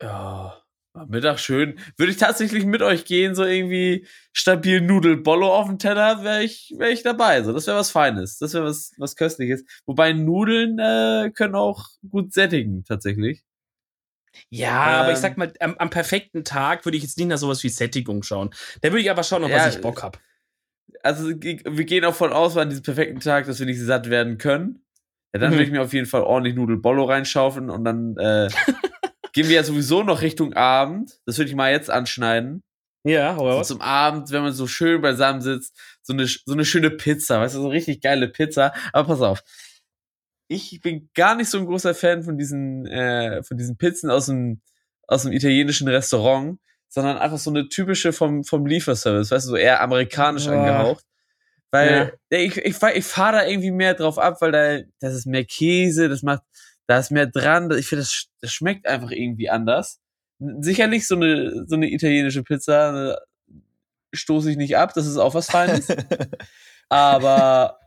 [0.00, 0.65] ja, war
[1.08, 1.78] Mittag schön.
[1.96, 6.74] Würde ich tatsächlich mit euch gehen, so irgendwie stabil Nudelbollo auf dem Teller, wäre ich,
[6.78, 7.42] wäre ich dabei.
[7.42, 8.38] So, das wäre was Feines.
[8.38, 9.64] Das wäre was, was Köstliches.
[9.86, 13.44] Wobei Nudeln äh, können auch gut sättigen, tatsächlich.
[14.50, 17.38] Ja, aber ich Ähm, sag mal, am, am perfekten Tag würde ich jetzt nicht nach
[17.38, 18.50] sowas wie Sättigung schauen.
[18.82, 20.20] Da würde ich aber schauen, auf Ja, was ich Bock hab.
[21.02, 24.38] also wir gehen auch von aus, an diesem perfekten Tag, dass wir nicht satt werden
[24.38, 24.84] können.
[25.32, 25.54] Ja, dann Mhm.
[25.54, 28.48] würde ich mir auf jeden Fall ordentlich Nudelbollo reinschaufeln und dann äh,
[29.36, 31.20] gehen wir ja sowieso noch Richtung Abend.
[31.26, 32.62] Das würde ich mal jetzt anschneiden.
[33.04, 33.68] Ja, hau Und raus.
[33.68, 37.54] zum Abend, wenn man so schön beisammen sitzt, so eine, so eine schöne Pizza, weißt
[37.54, 38.72] du, so richtig geile Pizza.
[38.94, 39.42] Aber pass auf.
[40.48, 44.26] Ich bin gar nicht so ein großer Fan von diesen, äh, von diesen Pizzen aus
[44.26, 44.62] dem,
[45.06, 49.56] aus dem italienischen Restaurant, sondern einfach so eine typische vom, vom Lieferservice, weißt du, so
[49.56, 50.52] eher amerikanisch Ja.
[50.52, 51.04] angehaucht.
[51.70, 52.38] Weil Ja.
[52.38, 56.08] ich, ich, ich fahre da irgendwie mehr drauf ab, weil da, das ist mehr Käse,
[56.08, 56.42] das macht,
[56.86, 57.70] da ist mehr dran.
[57.72, 60.00] Ich finde, das, das schmeckt einfach irgendwie anders.
[60.38, 63.56] Sicherlich so eine, so eine italienische Pizza äh,
[64.14, 65.88] stoße ich nicht ab, das ist auch was Feines.
[66.88, 67.78] aber,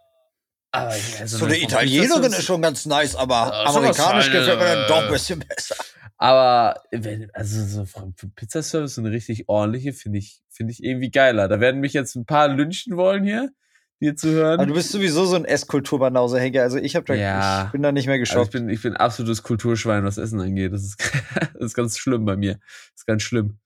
[0.71, 4.59] aber ja, So eine eine vom Italienerin ist schon ganz nice, aber Ja, amerikanisch gefällt
[4.59, 5.75] mir dann doch ein bisschen besser.
[6.17, 11.11] Aber wenn, also so vom Pizzaservice so eine richtig ordentliche finde ich, finde ich irgendwie
[11.11, 11.47] geiler.
[11.47, 13.51] Da werden mich jetzt ein paar lynchen wollen hier,
[13.99, 14.59] hier zu hören.
[14.59, 16.61] Aber du bist sowieso so ein Esskulturbanause, Henke.
[16.61, 17.65] Also ich, hab da, Ja.
[17.65, 18.51] ich bin da nicht mehr Also ich geschockt.
[18.53, 20.71] bin, ich bin absolutes Kulturschwein, was Essen angeht.
[20.73, 20.97] Das ist,
[21.53, 22.53] das ist ganz schlimm bei mir.
[22.55, 23.57] Das ist ganz schlimm.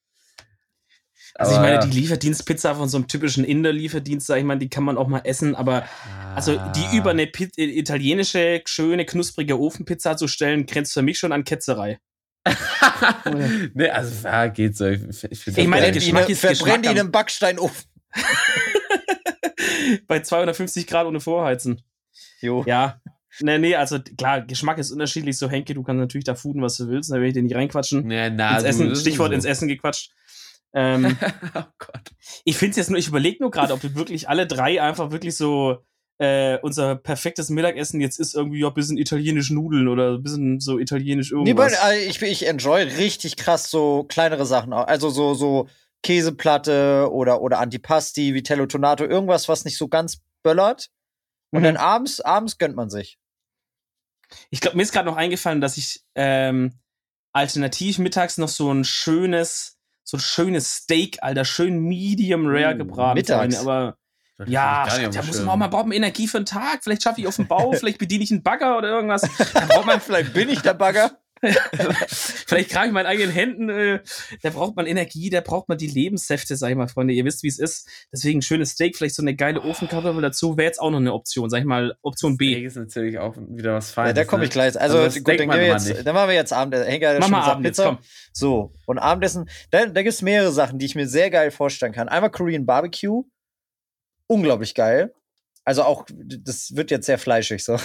[1.35, 1.85] Also ich Aber meine, ja.
[1.85, 5.21] die Lieferdienstpizza von so einem typischen Inder-Lieferdienst, sag ich mal, die kann man auch mal
[5.23, 5.83] essen, aber
[6.35, 6.95] also die Ah.
[6.95, 11.43] über eine Pi äh, italienische, schöne, knusprige Ofenpizza zu stellen, grenzt für mich schon an
[11.43, 11.97] Ketzerei.
[13.73, 14.85] nee, also ja, geht so.
[14.87, 15.91] Ich, ich, Ich meine, geil.
[15.93, 17.83] Geschmack ist verbrennt Geschmack ihn im Backsteinofen.
[20.07, 21.81] Bei 250 Grad ohne Vorheizen.
[22.41, 22.63] Jo.
[22.67, 23.01] Ja.
[23.39, 25.37] Nee, nee, also klar, Geschmack ist unterschiedlich.
[25.37, 27.55] So, Henke, du kannst natürlich da fooden, was du willst, da will ich dir nicht
[27.55, 28.09] reinquatschen.
[28.11, 29.35] Ja, na, ins Essen, Stichwort so.
[29.35, 30.11] ins Essen gequatscht.
[30.73, 31.17] Ähm,
[31.55, 32.11] oh Gott.
[32.43, 35.11] ich finde es jetzt nur, ich überlege nur gerade, ob wir wirklich alle drei einfach
[35.11, 35.83] wirklich so
[36.19, 40.59] äh, unser perfektes Mittagessen jetzt ist irgendwie ja ein bisschen italienisch Nudeln oder ein bisschen
[40.59, 41.73] so italienisch Nee, irgendwas.
[41.81, 44.73] weil, äh, ich, ich enjoy richtig krass so kleinere Sachen.
[44.73, 45.67] Also so, so
[46.03, 50.89] Käseplatte oder, oder Antipasti, Vitello Tonato, irgendwas, was nicht so ganz böllert.
[51.51, 51.65] Und Mhm.
[51.65, 53.17] dann abends, abends gönnt man sich.
[54.49, 56.79] Ich glaube, mir ist gerade noch eingefallen, dass ich ähm,
[57.33, 62.77] alternativ mittags noch so ein schönes, so ein schönes Steak, Alter, schön medium rare Uh,
[62.77, 63.17] gebraten.
[63.17, 63.55] mittags.
[63.55, 63.97] vorhin, Aber
[64.37, 66.83] Das ja, da dem muss man auch mal braucht man Energie für den Tag.
[66.83, 69.21] Vielleicht schaffe ich auf den Bau, vielleicht bediene ich einen Bagger oder irgendwas.
[69.53, 71.19] Da braucht man Vielleicht bin ich der Bagger.
[72.07, 73.69] Vielleicht trage ich meinen eigenen Händen.
[73.69, 73.99] Äh,
[74.41, 77.13] da braucht man Energie, da braucht man die Lebenssäfte, sag ich mal, Freunde.
[77.13, 77.87] Ihr wisst, wie es ist.
[78.11, 81.13] Deswegen ein schönes Steak, vielleicht so eine geile Ofenkartoffel dazu, wäre jetzt auch noch eine
[81.13, 82.53] Option, sag ich mal, Option B.
[82.53, 84.09] Steak ist natürlich auch wieder was Feines.
[84.09, 84.45] Ja, da komme ne?
[84.45, 84.79] ich gleich.
[84.79, 86.05] Also, Also gut, dann, jetzt, nicht.
[86.05, 86.87] dann machen wir jetzt Abendessen.
[86.87, 87.97] Henker Mach mal Abend jetzt, komm.
[88.31, 91.91] So, und Abendessen, da, da gibt es mehrere Sachen, die ich mir sehr geil vorstellen
[91.91, 92.09] kann.
[92.09, 93.23] Einmal Korean Barbecue.
[94.27, 95.13] Unglaublich geil.
[95.65, 97.77] Also auch, das wird jetzt sehr fleischig so.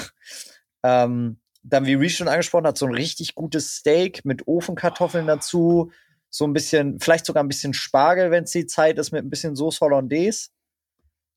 [0.84, 5.90] Ähm, dann, wie Reese schon angesprochen hat, so ein richtig gutes Steak mit Ofenkartoffeln dazu.
[6.30, 9.30] So ein bisschen, vielleicht sogar ein bisschen Spargel, wenn es die Zeit ist, mit ein
[9.30, 10.50] bisschen Sauce Hollandaise.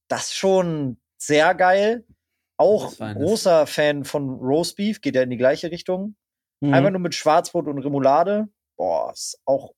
[0.08, 2.06] Das schon sehr geil.
[2.58, 6.16] Auch großer Fan von Roast Beef, geht ja in die gleiche Richtung.
[6.60, 6.74] Mhm.
[6.74, 8.50] Einfach nur mit Schwarzbrot und Remoulade.
[8.78, 9.74] Boah, ist auch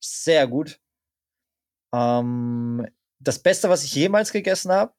[0.00, 0.78] sehr gut.
[1.94, 2.86] Ähm,
[3.20, 4.92] das Beste, was ich jemals gegessen habe,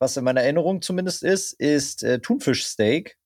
[0.00, 3.16] was in meiner Erinnerung zumindest ist, ist äh, Thunfischsteak.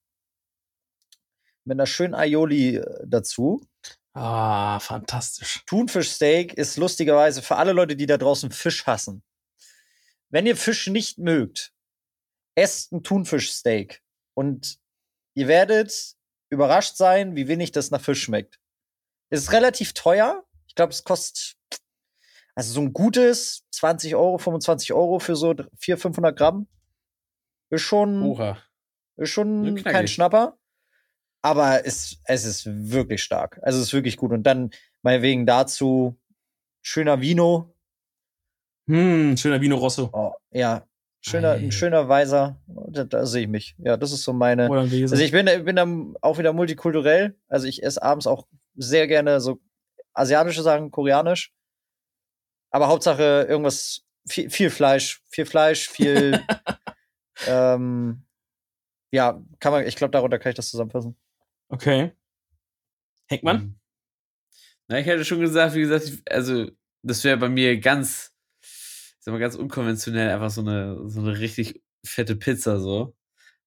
[1.70, 3.64] Mit einer schönen Aioli äh, dazu.
[4.12, 5.62] Ah, fantastisch.
[5.66, 9.22] Thunfischsteak ist lustigerweise für alle Leute, die da draußen Fisch hassen.
[10.30, 11.72] Wenn ihr Fisch nicht mögt,
[12.56, 14.02] esst ein Thunfischsteak.
[14.34, 14.80] Und
[15.34, 16.16] ihr werdet
[16.48, 18.58] überrascht sein, wie wenig das nach Fisch schmeckt.
[19.28, 20.42] Es ist relativ teuer.
[20.66, 21.54] Ich glaube, es kostet,
[22.56, 26.66] also so ein gutes 20 Euro, 25 Euro für so 400, 500 Gramm.
[27.70, 28.58] Ist schon, Oha.
[29.18, 30.56] ist schon kein Schnapper.
[31.42, 33.58] Aber es, es ist wirklich stark.
[33.62, 34.32] Also es ist wirklich gut.
[34.32, 34.70] Und dann
[35.02, 36.18] meinetwegen dazu
[36.82, 37.74] schöner Vino.
[38.88, 40.10] Hm, schöner Vino Rosso.
[40.12, 40.86] Oh, ja,
[41.20, 41.64] schöner, Ei.
[41.64, 42.60] ein schöner Weiser.
[42.66, 43.74] Da, da sehe ich mich.
[43.78, 44.70] Ja, das ist so meine.
[44.70, 47.36] Also ich bin, bin dann auch wieder multikulturell.
[47.48, 49.60] Also ich esse abends auch sehr gerne so
[50.12, 51.52] asiatische Sachen, koreanisch.
[52.70, 56.40] Aber Hauptsache irgendwas, viel, viel Fleisch, viel Fleisch, viel,
[57.46, 58.24] ähm,
[59.10, 61.16] ja, kann man, ich glaube, darunter kann ich das zusammenfassen.
[61.70, 62.12] Okay.
[63.28, 63.56] Heckmann?
[63.62, 63.74] Mhm.
[64.88, 66.70] Na, ich hätte schon gesagt, wie gesagt, ich- also
[67.02, 71.38] das wäre bei mir ganz, ich sag mal, ganz unkonventionell, einfach so eine, so eine
[71.38, 73.14] richtig fette Pizza so.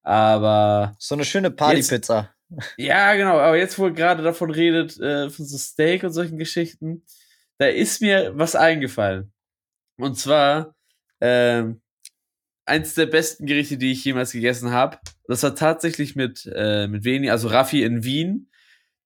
[0.04, 2.34] Aber So eine schöne Partypizza.
[2.78, 6.38] ja, genau, aber jetzt, wo ihr gerade davon redet, äh, von so Steak und solchen
[6.38, 7.06] Geschichten,
[7.58, 9.32] da ist mir was eingefallen.
[9.98, 10.76] Und zwar,
[11.22, 11.82] ähm,
[12.66, 14.98] eins der besten Gerichte, die ich jemals gegessen habe.
[15.28, 18.50] Das war tatsächlich mit, äh, mit Veni, also Raffi in Wien.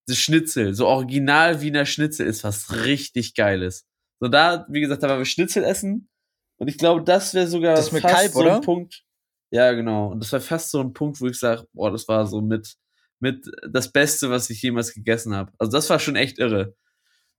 [0.07, 3.85] Das Schnitzel, so original Wiener Schnitzel ist was richtig Geiles.
[4.21, 6.09] So da, wie gesagt, da waren wir Schnitzel essen.
[6.57, 8.55] Und ich glaube, das wäre sogar Das mit fast Kalb, so oder?
[8.55, 9.03] ein Punkt.
[9.51, 10.07] Ja, genau.
[10.11, 12.75] Und das war fast so ein Punkt, wo ich sage, boah, das war so mit,
[13.19, 15.51] mit das Beste, was ich jemals gegessen habe.
[15.57, 16.75] Also das war schon echt irre.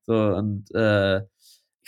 [0.06, 1.22] So, und äh,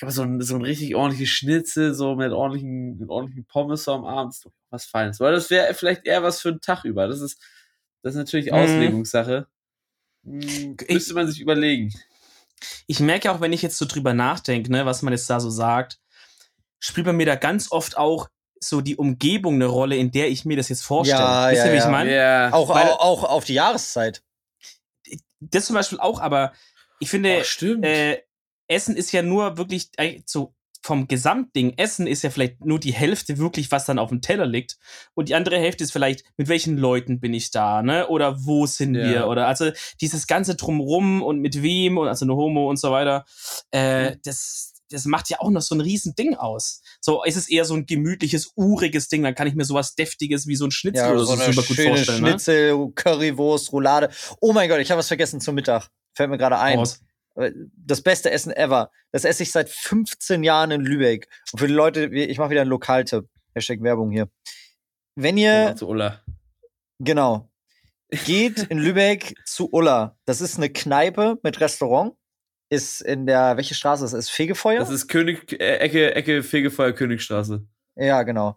[0.00, 3.84] ich glaube, so ein, so ein richtig ordentliches Schnitzel, so mit ordentlichen, mit ordentlichen Pommes
[3.84, 4.34] so am Abend,
[4.70, 5.20] was Feines.
[5.20, 7.06] Weil das wäre vielleicht eher was für einen Tag über.
[7.06, 7.38] Das ist,
[8.02, 8.54] das ist natürlich Mhm.
[8.54, 9.46] Auslegungssache.
[10.24, 11.92] Hm, Ich- müsste man sich überlegen.
[12.86, 15.50] ich merke auch, wenn ich jetzt so drüber nachdenke, ne, was man jetzt da so
[15.50, 15.98] sagt,
[16.78, 20.46] spielt bei mir da ganz oft auch so die Umgebung eine Rolle, in der ich
[20.46, 21.20] mir das jetzt vorstelle.
[21.20, 21.90] Ja, Wisst ihr, ja, wie ich ja.
[21.90, 22.14] meine?
[22.14, 22.52] Ja.
[22.54, 24.22] Auch, Weil- auch, auch auf die Jahreszeit.
[25.40, 26.54] Das zum Beispiel auch, aber
[27.00, 27.84] ich finde, Oh, stimmt.
[27.84, 28.22] äh,
[28.70, 31.74] Essen ist ja nur wirklich äh, so vom Gesamtding.
[31.76, 34.78] Essen ist ja vielleicht nur die Hälfte wirklich, was dann auf dem Teller liegt.
[35.14, 38.08] Und die andere Hälfte ist vielleicht, mit welchen Leuten bin ich da, ne?
[38.08, 39.04] Oder wo sind Ja.
[39.10, 39.28] wir?
[39.28, 43.26] Oder also dieses ganze Drumrum und mit wem und also eine Homo und so weiter.
[43.72, 46.80] Äh, das, das macht ja auch noch so ein riesen Ding aus.
[47.02, 50.46] So ist es eher so ein gemütliches, uriges Ding, dann kann ich mir sowas Deftiges
[50.46, 52.22] wie so ein Schnitzel Ja, oder so so eine super gut vorstellen.
[52.22, 52.28] Ne?
[52.30, 54.08] Schnitzel, Currywurst, Roulade.
[54.40, 55.90] Oh mein Gott, ich habe was vergessen zum Mittag.
[56.14, 56.78] Fällt mir gerade ein.
[56.78, 57.00] Aus.
[57.76, 58.90] Das beste Essen ever.
[59.12, 61.28] Das esse ich seit 15 Jahren in Lübeck.
[61.52, 63.28] Und für die Leute, ich mache wieder einen Lokaltipp.
[63.54, 64.28] Hashtag Werbung hier.
[65.16, 66.22] Wenn ihr, Also, Ulla.
[66.98, 67.50] genau,
[68.24, 70.16] geht in Lübeck zu Ulla.
[70.24, 72.14] Das ist eine Kneipe mit Restaurant.
[72.72, 74.26] Ist in der, welche Straße ist das?
[74.26, 74.78] Ist Fegefeuer?
[74.78, 77.66] Das ist König, äh, Ecke, Ecke Fegefeuer Königstraße.
[77.96, 78.56] ja, genau.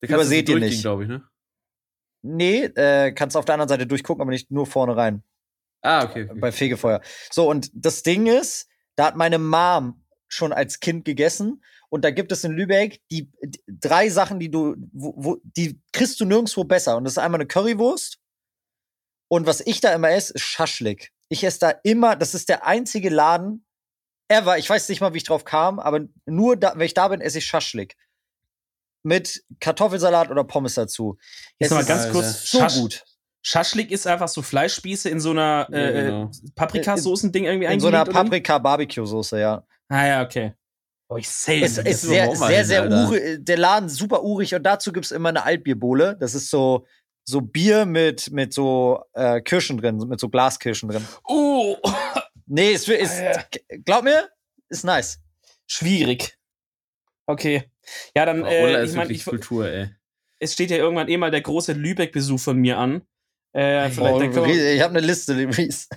[0.00, 0.80] Da Überseht ihr nicht.
[0.82, 1.22] glaube ich, ne?
[2.22, 5.22] Nee, äh, kannst auf der anderen Seite durchgucken, aber nicht nur vorne rein.
[5.82, 6.28] Ah, okay.
[6.30, 6.40] okay.
[6.40, 7.00] bei Fegefeuer.
[7.30, 11.62] So, und das Ding ist, da hat meine Mom schon als Kind gegessen.
[11.90, 15.78] Und da gibt es in Lübeck die, die drei Sachen, die du, wo, wo, die
[15.92, 16.96] kriegst du nirgendwo besser.
[16.96, 18.18] Und das ist einmal eine Currywurst.
[19.28, 21.12] Und was ich da immer esse, ist Schaschlik.
[21.28, 23.66] Ich esse da immer, das ist der einzige Laden
[24.28, 24.56] ever.
[24.58, 27.20] Ich weiß nicht mal, wie ich drauf kam, aber nur da, wenn ich da bin,
[27.20, 27.96] esse ich Schaschlik.
[29.02, 31.18] Mit Kartoffelsalat oder Pommes dazu.
[31.58, 32.50] Jetzt mal ganz kurz.
[32.50, 33.04] so Schasch- gut.
[33.42, 36.30] Schaschlik ist einfach so Fleischspieße in so einer Ja, äh, genau.
[36.54, 38.04] Paprikasoßen-Ding irgendwie In so einer?
[38.04, 39.66] Paprika-Barbecue-Soße, ja.
[39.88, 40.54] Ah ja, okay.
[41.08, 41.64] Oh, ich selten.
[41.64, 44.92] Es ist ist sehr, sehr, hin, sehr urig, der Laden ist super urig und dazu
[44.92, 46.16] gibt's immer eine Altbierbohle.
[46.18, 46.86] Das ist so,
[47.24, 51.06] so Bier mit, mit so äh, Kirschen drin, mit so Glaskirschen drin.
[51.24, 51.76] oh,
[52.46, 53.44] Nee, ist, ist Alter.
[53.84, 54.28] glaub mir,
[54.68, 55.20] ist nice.
[55.66, 56.36] schwierig.
[57.26, 57.70] Okay.
[58.16, 59.88] Ja, dann, Ulla äh, ist ich meine, Kultur, ey.
[60.38, 63.02] es steht ja irgendwann eh mal der große Lübeck-Besuch von mir an.
[63.52, 65.88] Äh, Oh, ich habe eine Liste, Ries.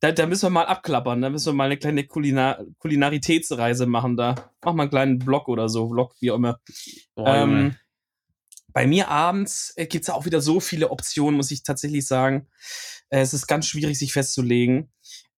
[0.00, 1.22] da, da müssen wir mal abklappern.
[1.22, 4.16] Da müssen wir mal eine kleine Kulinar Kulinaritätsreise machen.
[4.16, 5.88] Da machen wir einen kleinen Blog oder so.
[5.88, 6.60] Vlog, wie auch immer.
[7.16, 7.36] Junge.
[7.36, 7.76] Ähm,
[8.72, 12.48] bei mir abends äh, gibt's auch wieder so viele Optionen, muss ich tatsächlich sagen.
[13.08, 14.92] Äh, es ist ganz schwierig, sich festzulegen.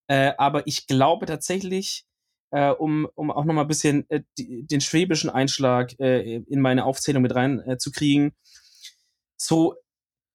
[0.08, 2.06] Äh, aber ich glaube tatsächlich,
[2.52, 6.60] äh, um, um auch noch mal ein bisschen äh, die, den schwäbischen Einschlag äh, in
[6.60, 8.32] meine Aufzählung mit rein äh, zu kriegen,
[9.36, 9.74] so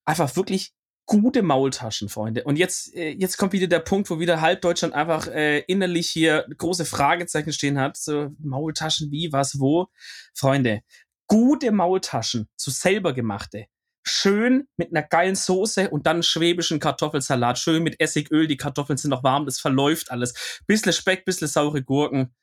[0.06, 0.74] einfach wirklich
[1.12, 2.46] gute Maultaschen, Freunde.
[2.46, 6.10] Und jetzt, äh, jetzt kommt wieder der Punkt, wo wieder halb Deutschland einfach äh, innerlich
[6.10, 7.98] hier große Fragezeichen stehen hat.
[7.98, 9.90] So Maultaschen, wie, was, wo.
[10.34, 10.84] Freunde,
[11.28, 13.66] gute Maultaschen, so selber gemachte.
[14.04, 17.60] Schön mit einer geilen Soße und dann schwäbischen Kartoffelsalat.
[17.60, 20.62] Schön mit Essigöl, die Kartoffeln sind noch warm, das verläuft alles.
[20.66, 22.34] Bissle Speck, bissle saure Gurken.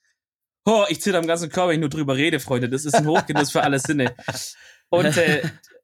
[0.66, 2.68] Oh, ich zitter am ganzen Körper, wenn ich nur drüber rede, Freunde.
[2.68, 4.14] Das ist ein Hochgenuss für alle Sinne.
[4.90, 5.48] Und, äh,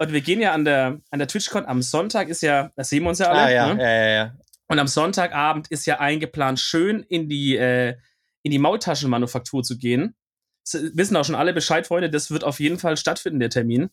[0.00, 3.02] und wir gehen ja an der, an der TwitchCon am Sonntag ist ja, das sehen
[3.02, 3.40] wir uns ja alle.
[3.40, 3.82] Ah, ja, ne?
[3.82, 4.34] ja, ja, ja.
[4.66, 7.96] Und am Sonntagabend ist ja eingeplant, schön in die, äh,
[8.42, 10.16] in die Maultaschenmanufaktur zu gehen.
[10.64, 12.08] Das wissen auch schon alle Bescheid, Freunde.
[12.08, 13.90] Das wird auf jeden Fall stattfinden, der Termin.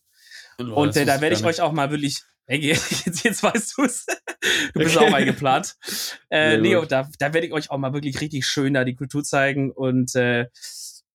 [0.58, 3.84] Oh, Und äh, da werde ich euch auch mal wirklich Hey, jetzt, jetzt weißt du
[3.84, 4.06] es.
[4.72, 5.06] Du bist okay.
[5.06, 5.76] auch eingeplant.
[6.30, 9.24] Äh, nee, da, da werde ich euch auch mal wirklich richtig schön da die Kultur
[9.24, 10.46] zeigen und äh,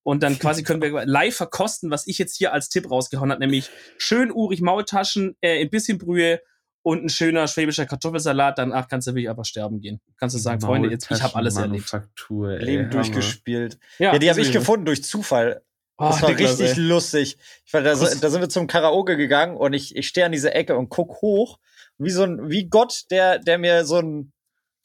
[0.04, 3.40] und dann quasi können wir live verkosten, was ich jetzt hier als Tipp rausgehauen habe,
[3.40, 6.40] nämlich schön urig Maultaschen, äh, ein bisschen Brühe
[6.82, 10.00] und ein schöner schwäbischer Kartoffelsalat, danach kannst du wirklich einfach sterben gehen.
[10.18, 11.90] Kannst du sagen, Freunde, jetzt, ich habe alles erlebt.
[12.30, 13.78] Ey, Leben durchgespielt.
[13.98, 15.62] Ja, ja die habe ich gefunden durch Zufall.
[15.96, 16.82] Oh, das war richtig ey.
[16.82, 17.38] lustig.
[17.64, 17.96] Ich war, da, da
[18.30, 21.58] sind wir zum Karaoke gegangen und ich, ich stehe an dieser Ecke und guck hoch,
[21.96, 24.33] wie so ein, wie Gott, der, der mir so ein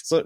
[0.01, 0.21] so,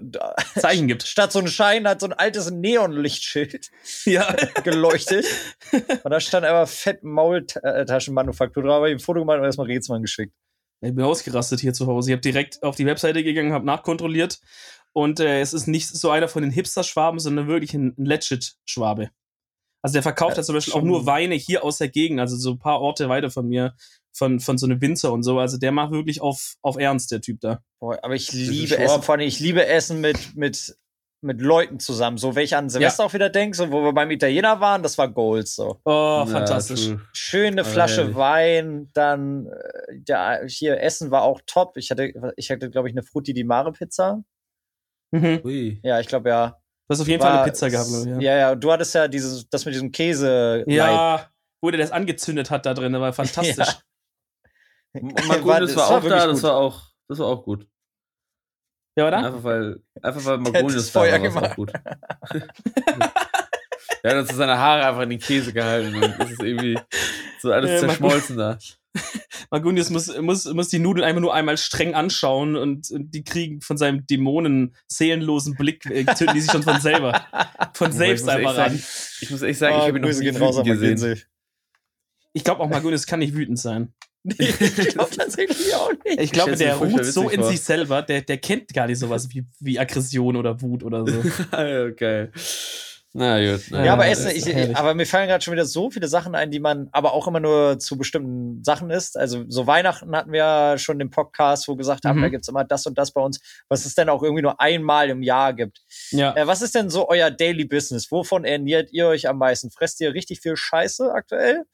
[0.58, 1.02] Zeichen gibt.
[1.04, 3.70] Statt so ein Schein hat so ein altes Neonlichtschild
[4.04, 4.34] ja.
[4.62, 5.26] geleuchtet.
[5.72, 8.74] und da stand einfach fett Maultaschenmanufaktur drauf.
[8.76, 10.32] Habe ich ein Foto gemacht und erstmal Rätsmann geschickt.
[10.80, 12.10] Ich bin ausgerastet hier zu Hause.
[12.10, 14.40] Ich habe direkt auf die Webseite gegangen, habe nachkontrolliert.
[14.92, 19.10] Und äh, es ist nicht so einer von den Hipster-Schwaben, sondern wirklich ein, ein Legit-Schwabe.
[19.82, 22.52] Also der verkauft ja, zum Beispiel auch nur Weine hier aus der Gegend, also so
[22.52, 23.74] ein paar Orte weiter von mir,
[24.14, 25.38] von, von so einem Winzer und so.
[25.38, 27.60] Also der macht wirklich auf, auf Ernst, der Typ da.
[27.80, 30.76] Boah, aber ich liebe Essen, vor allem, ich liebe Essen mit, mit,
[31.20, 32.16] mit Leuten zusammen.
[32.16, 33.08] So, wenn ich an Silvester ja.
[33.08, 35.80] auch wieder denke, so, wo wir beim Italiener waren, das war Gold, so.
[35.84, 36.88] Oh, fantastisch.
[36.88, 41.76] Ja, Schöne Flasche oh, Wein, dann, äh, der, hier, Essen war auch top.
[41.76, 44.22] Ich hatte, ich hatte, glaube ich, eine Frutti di Mare Pizza.
[45.10, 45.80] Mhm.
[45.82, 46.60] Ja, ich glaube, ja.
[46.86, 48.20] Du hast auf jeden war, Fall eine Pizza gehabt, ja.
[48.20, 50.64] Ja, ja, du hattest ja dieses, das mit diesem Käse.
[50.68, 51.30] Ja,
[51.62, 53.80] wo der das angezündet hat da drin, das war fantastisch.
[55.28, 57.66] Margonius war, war, auch da, das war auch, das war auch gut.
[58.96, 59.18] Ja, oder?
[59.18, 61.72] Einfach weil, einfach weil Margonius da war, war auch gut.
[64.02, 66.78] er hat uns seine Haare einfach in den Käse gehalten und das ist irgendwie
[67.40, 68.58] so alles äh, zerschmolzen da.
[69.50, 73.60] Magunius muss, muss, muss die Nudeln einfach nur einmal streng anschauen und, und die kriegen
[73.60, 77.26] von seinem Dämonen seelenlosen Blick, äh, zünden die sich schon von selber.
[77.74, 78.80] Von selbst einfach ran.
[79.20, 81.20] ich muss echt sagen, oh, ich habe ihn noch nie gesehen.
[82.32, 83.92] Ich glaube auch, Magunius kann nicht wütend sein.
[84.38, 86.18] Nee, ich glaube tatsächlich auch nicht.
[86.18, 87.50] Ich glaube, der ruht so in vor.
[87.50, 91.12] sich selber, der, der kennt gar nicht sowas wie, wie Aggression oder Wut oder so.
[91.52, 92.30] okay.
[93.16, 93.66] Na gut.
[93.70, 96.50] Na, ja, aber Essen, ich, aber mir fallen gerade schon wieder so viele Sachen ein,
[96.50, 99.18] die man aber auch immer nur zu bestimmten Sachen isst.
[99.18, 102.22] Also so Weihnachten hatten wir ja schon den Podcast, wo gesagt haben, mhm.
[102.22, 105.10] da gibt's immer das und das bei uns, was es denn auch irgendwie nur einmal
[105.10, 105.82] im Jahr gibt.
[106.10, 106.34] Ja.
[106.34, 108.10] Äh, was ist denn so euer Daily Business?
[108.10, 109.70] Wovon ernährt ihr euch am meisten?
[109.70, 111.64] Fresst ihr richtig viel Scheiße aktuell?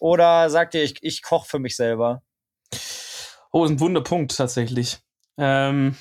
[0.00, 2.22] Oder sagt ihr, ich, ich koche für mich selber?
[3.52, 4.98] Oh, ist ein Wunderpunkt tatsächlich.
[5.38, 5.96] Ähm,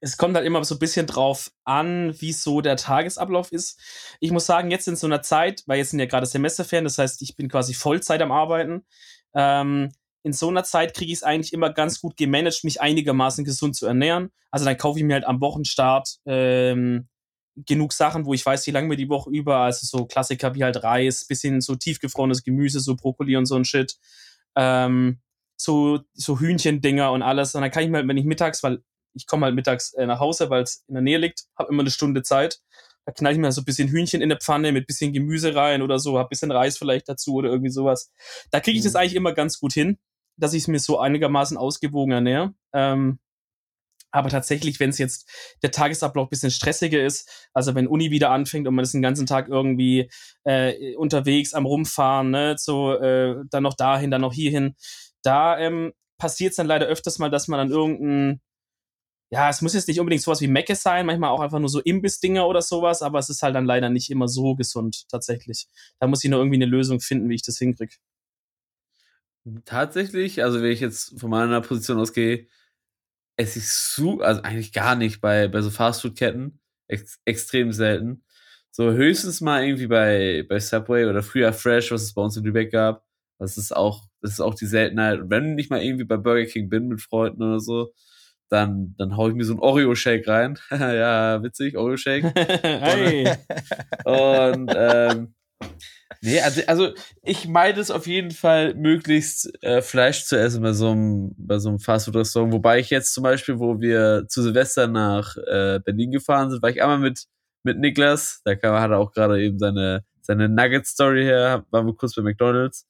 [0.00, 3.80] es kommt halt immer so ein bisschen drauf an, wie so der Tagesablauf ist.
[4.20, 6.98] Ich muss sagen, jetzt in so einer Zeit, weil jetzt sind ja gerade Semesterferien, das
[6.98, 8.84] heißt, ich bin quasi Vollzeit am Arbeiten.
[9.34, 9.92] Ähm,
[10.22, 13.76] in so einer Zeit kriege ich es eigentlich immer ganz gut gemanagt, mich einigermaßen gesund
[13.76, 14.30] zu ernähren.
[14.50, 17.08] Also dann kaufe ich mir halt am Wochenstart ähm,
[17.56, 20.64] genug Sachen, wo ich weiß, wie lange mir die Woche über, also so Klassiker wie
[20.64, 23.96] halt Reis, bisschen so tiefgefrorenes Gemüse, so Brokkoli und so ein Shit.
[24.56, 25.20] Ähm,
[25.56, 27.54] so, so Hühnchendinger und alles.
[27.54, 28.82] Und dann kann ich mir halt, wenn ich mittags, weil
[29.14, 31.82] ich komme halt mittags äh, nach Hause, weil es in der Nähe liegt, habe immer
[31.82, 32.60] eine Stunde Zeit.
[33.06, 35.82] Da knall ich mir so ein bisschen Hühnchen in der Pfanne mit bisschen Gemüse rein
[35.82, 38.10] oder so, hab bisschen Reis vielleicht dazu oder irgendwie sowas.
[38.50, 38.88] Da kriege ich mhm.
[38.88, 39.98] das eigentlich immer ganz gut hin,
[40.36, 42.54] dass ich es mir so einigermaßen ausgewogen ernähre.
[42.72, 43.18] Ähm,
[44.14, 45.28] aber tatsächlich, wenn es jetzt
[45.62, 49.26] der Tagesablauf bisschen stressiger ist, also wenn Uni wieder anfängt und man ist den ganzen
[49.26, 50.08] Tag irgendwie
[50.44, 54.76] äh, unterwegs am Rumfahren, ne, so äh, dann noch dahin, dann noch hierhin,
[55.22, 58.40] da ähm, passiert es dann leider öfters mal, dass man dann irgendein
[59.30, 61.80] ja, es muss jetzt nicht unbedingt sowas wie Mecke sein, manchmal auch einfach nur so
[61.80, 65.66] Imbissdinger oder sowas, aber es ist halt dann leider nicht immer so gesund, tatsächlich.
[65.98, 67.96] Da muss ich nur irgendwie eine Lösung finden, wie ich das hinkriege.
[69.64, 72.46] Tatsächlich, also wenn ich jetzt von meiner Position ausgehe,
[73.36, 76.60] es ist so, also eigentlich gar nicht bei, bei so Fastfood-Ketten.
[76.88, 78.22] Ex extrem selten.
[78.70, 82.44] So höchstens mal irgendwie bei, bei Subway oder früher Fresh, was es bei uns in
[82.44, 83.04] Lübeck gab.
[83.38, 85.20] Das ist auch, das ist auch die Seltenheit.
[85.24, 87.92] wenn ich mal irgendwie bei Burger King bin mit Freunden oder so,
[88.48, 90.58] dann, dann hau ich mir so ein Oreo-Shake rein.
[90.70, 92.24] ja, witzig, Oreo-Shake.
[92.34, 93.32] hey.
[94.04, 95.34] Und ähm,
[96.24, 100.72] Nee, also, also ich meide es auf jeden Fall, möglichst äh, Fleisch zu essen bei
[100.72, 102.50] so einem, so einem Fastfood-Restaurant.
[102.50, 106.70] Wobei ich jetzt zum Beispiel, wo wir zu Silvester nach äh, Berlin gefahren sind, war
[106.70, 107.26] ich einmal mit,
[107.62, 111.94] mit Niklas, da kam, hat er auch gerade eben seine, seine Nugget-Story her, waren wir
[111.94, 112.86] kurz bei McDonalds.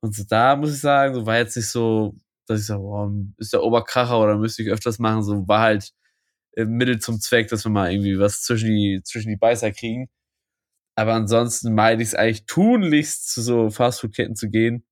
[0.00, 2.16] Und so da muss ich sagen, so war jetzt nicht so,
[2.48, 5.92] dass ich so, boah, ist der Oberkracher oder müsste ich öfters machen, so war halt
[6.56, 10.08] Mittel zum Zweck, dass wir mal irgendwie was zwischen die, zwischen die Beißer kriegen.
[10.96, 14.86] Aber ansonsten meide ich es eigentlich tunlichst, zu so Fastfood-Ketten zu gehen.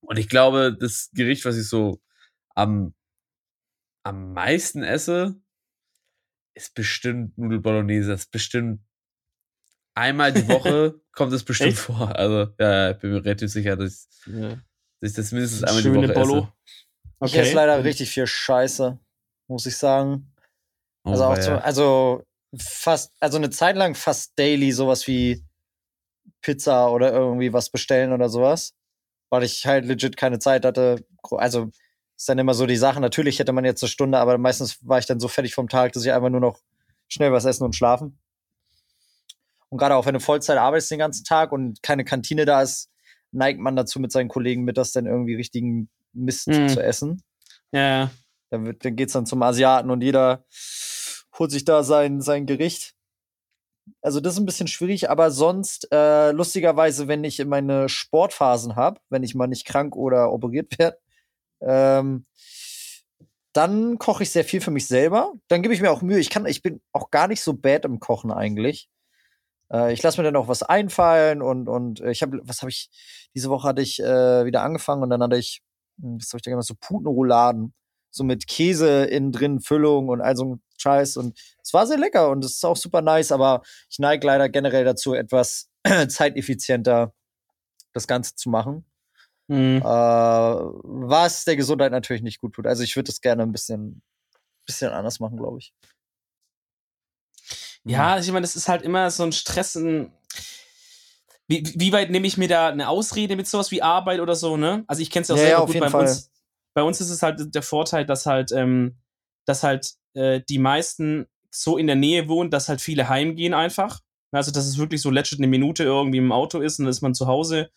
[0.00, 2.00] Und ich glaube, das Gericht, was ich so
[2.54, 2.94] am,
[4.04, 5.36] am meisten esse,
[6.54, 8.10] ist bestimmt Nudel Bolognese.
[8.10, 8.80] Das ist bestimmt
[9.94, 12.16] einmal die Woche kommt es bestimmt vor.
[12.16, 14.50] Also, ja, ich bin mir relativ sicher, dass, ja.
[15.00, 16.38] dass ich das mindestens einmal die Woche Bolo.
[16.38, 16.52] esse.
[17.20, 17.32] Okay.
[17.32, 18.98] Hier ist leider richtig viel Scheiße,
[19.48, 20.32] muss ich sagen.
[21.04, 22.24] Oh, also auch zum, also
[22.58, 25.44] fast, also eine Zeit lang fast daily sowas wie
[26.40, 28.74] Pizza oder irgendwie was bestellen oder sowas.
[29.30, 31.04] Weil ich halt legit keine Zeit hatte.
[31.30, 31.70] Also
[32.16, 33.00] ist dann immer so die Sache.
[33.00, 35.92] Natürlich hätte man jetzt eine Stunde, aber meistens war ich dann so fertig vom Tag,
[35.92, 36.60] dass ich einfach nur noch
[37.08, 38.18] schnell was essen und schlafen.
[39.68, 42.90] Und gerade auch wenn du Vollzeit arbeitest den ganzen Tag und keine Kantine da ist,
[43.32, 46.68] neigt man dazu, mit seinen Kollegen mittags dann irgendwie richtigen Mist mm.
[46.68, 47.22] zu essen.
[47.72, 48.10] Ja.
[48.50, 50.44] Dann, wird, dann geht's dann zum Asiaten und jeder
[51.38, 52.94] holt sich da sein, sein Gericht.
[54.02, 59.00] Also das ist ein bisschen schwierig, aber sonst äh, lustigerweise, wenn ich meine Sportphasen habe,
[59.10, 60.98] wenn ich mal nicht krank oder operiert werde,
[61.60, 62.26] ähm,
[63.52, 65.32] dann koche ich sehr viel für mich selber.
[65.48, 66.18] Dann gebe ich mir auch Mühe.
[66.18, 68.88] Ich kann, ich bin auch gar nicht so bad im Kochen eigentlich.
[69.72, 72.90] Äh, ich lasse mir dann auch was einfallen und und ich habe, was habe ich?
[73.34, 75.62] Diese Woche hatte ich äh, wieder angefangen und dann hatte ich,
[76.00, 77.74] hm, was soll ich da gemacht, so Putenrouladen,
[78.10, 81.98] so mit Käse innen drin, Füllung und all so ein Scheiß und es war sehr
[81.98, 85.70] lecker und es ist auch super nice, aber ich neige leider generell dazu, etwas
[86.08, 87.14] zeiteffizienter
[87.94, 88.84] das Ganze zu machen.
[89.48, 89.78] Mhm.
[89.78, 92.66] Äh, was der Gesundheit natürlich nicht gut tut.
[92.66, 94.02] Also ich würde das gerne ein bisschen,
[94.66, 95.72] bisschen anders machen, glaube ich.
[97.84, 99.76] Ja, ich meine, das ist halt immer so ein Stress.
[99.76, 104.56] Wie, wie weit nehme ich mir da eine Ausrede mit sowas wie Arbeit oder so,
[104.56, 104.84] ne?
[104.86, 106.00] Also ich kenne es ja auch ja, selber ja, gut bei Fall.
[106.02, 106.30] uns.
[106.74, 108.96] Bei uns ist es halt der Vorteil, dass halt, ähm,
[109.44, 114.00] dass halt äh, die meisten so in der Nähe wohnen, dass halt viele heimgehen einfach.
[114.32, 117.02] Also, dass es wirklich so legit eine Minute irgendwie im Auto ist und dann ist
[117.02, 117.70] man zu Hause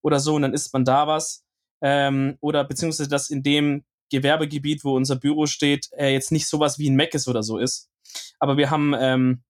[0.00, 1.44] oder so und dann isst man da was.
[1.80, 6.78] Ähm, oder beziehungsweise, dass in dem Gewerbegebiet, wo unser Büro steht, äh, jetzt nicht sowas
[6.78, 7.90] wie ein Mac ist oder so ist.
[8.38, 9.42] Aber wir haben ähm,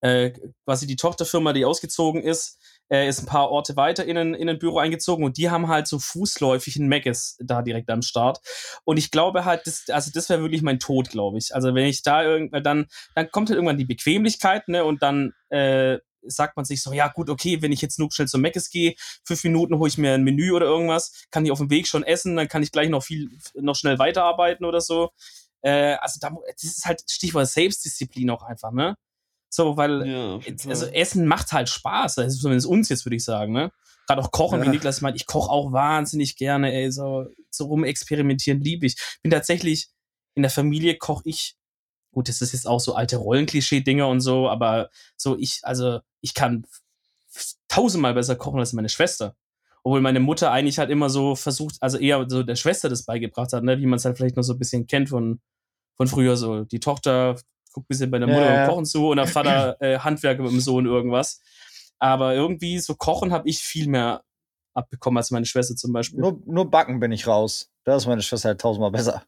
[0.00, 0.32] äh,
[0.64, 2.58] quasi die Tochterfirma, die ausgezogen ist,
[2.90, 5.68] äh, ist ein paar Orte weiter in ein, in ein Büro eingezogen und die haben
[5.68, 8.40] halt so fußläufig ein Macis da direkt am Start.
[8.84, 11.54] Und ich glaube halt, das, also das wäre wirklich mein Tod, glaube ich.
[11.54, 15.32] Also wenn ich da irgendwann, dann, dann kommt halt irgendwann die Bequemlichkeit, ne, und dann
[15.48, 18.70] äh, sagt man sich so, ja gut, okay, wenn ich jetzt nur schnell zum Meckes
[18.70, 21.86] gehe, fünf Minuten hole ich mir ein Menü oder irgendwas, kann ich auf dem Weg
[21.86, 25.10] schon essen, dann kann ich gleich noch viel, noch schnell weiterarbeiten oder so.
[25.62, 28.96] Äh, also da, das ist halt Stichwort Selbstdisziplin auch einfach, ne?
[29.56, 30.38] So, weil ja,
[30.68, 33.72] also Essen macht halt Spaß, das ist zumindest uns jetzt, würde ich sagen, ne?
[34.06, 34.66] Gerade auch Kochen, ja.
[34.66, 38.96] wie Niklas meint, ich koche auch wahnsinnig gerne, ey, so, so rumexperimentieren liebe ich.
[39.22, 39.88] Bin tatsächlich,
[40.34, 41.56] in der Familie koche ich
[42.12, 46.34] gut, das ist jetzt auch so alte Rollenklischee-Dinger und so, aber so ich, also ich
[46.34, 46.66] kann
[47.66, 49.36] tausendmal besser kochen als meine Schwester.
[49.84, 53.54] Obwohl meine Mutter eigentlich halt immer so versucht, also eher so der Schwester das beigebracht
[53.54, 55.40] hat, ne, wie man es halt vielleicht noch so ein bisschen kennt von,
[55.96, 56.64] von früher so.
[56.64, 57.36] Die Tochter
[57.76, 60.42] guckt ein bisschen bei der Mutter ja, beim Kochen zu und der Vater äh, Handwerker
[60.42, 61.42] mit dem Sohn irgendwas.
[61.98, 64.22] Aber irgendwie so Kochen habe ich viel mehr
[64.74, 66.20] abbekommen als meine Schwester zum Beispiel.
[66.20, 67.70] Nur, nur Backen bin ich raus.
[67.84, 69.24] Da ist meine Schwester halt tausendmal besser.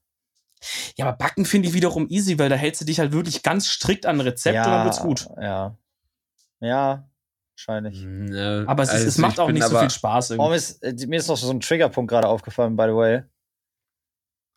[0.97, 3.69] Ja, aber Backen finde ich wiederum easy, weil da hältst du dich halt wirklich ganz
[3.69, 5.29] strikt an Rezept ja, und dann wird's gut.
[5.41, 5.77] Ja.
[6.61, 7.09] Ja,
[7.55, 8.03] wahrscheinlich.
[8.03, 10.51] Hm, ja, aber es, ist, also es macht auch nicht so viel Spaß irgendwie.
[10.51, 13.23] Oh, ist, mir ist noch so ein Triggerpunkt gerade aufgefallen, by the way.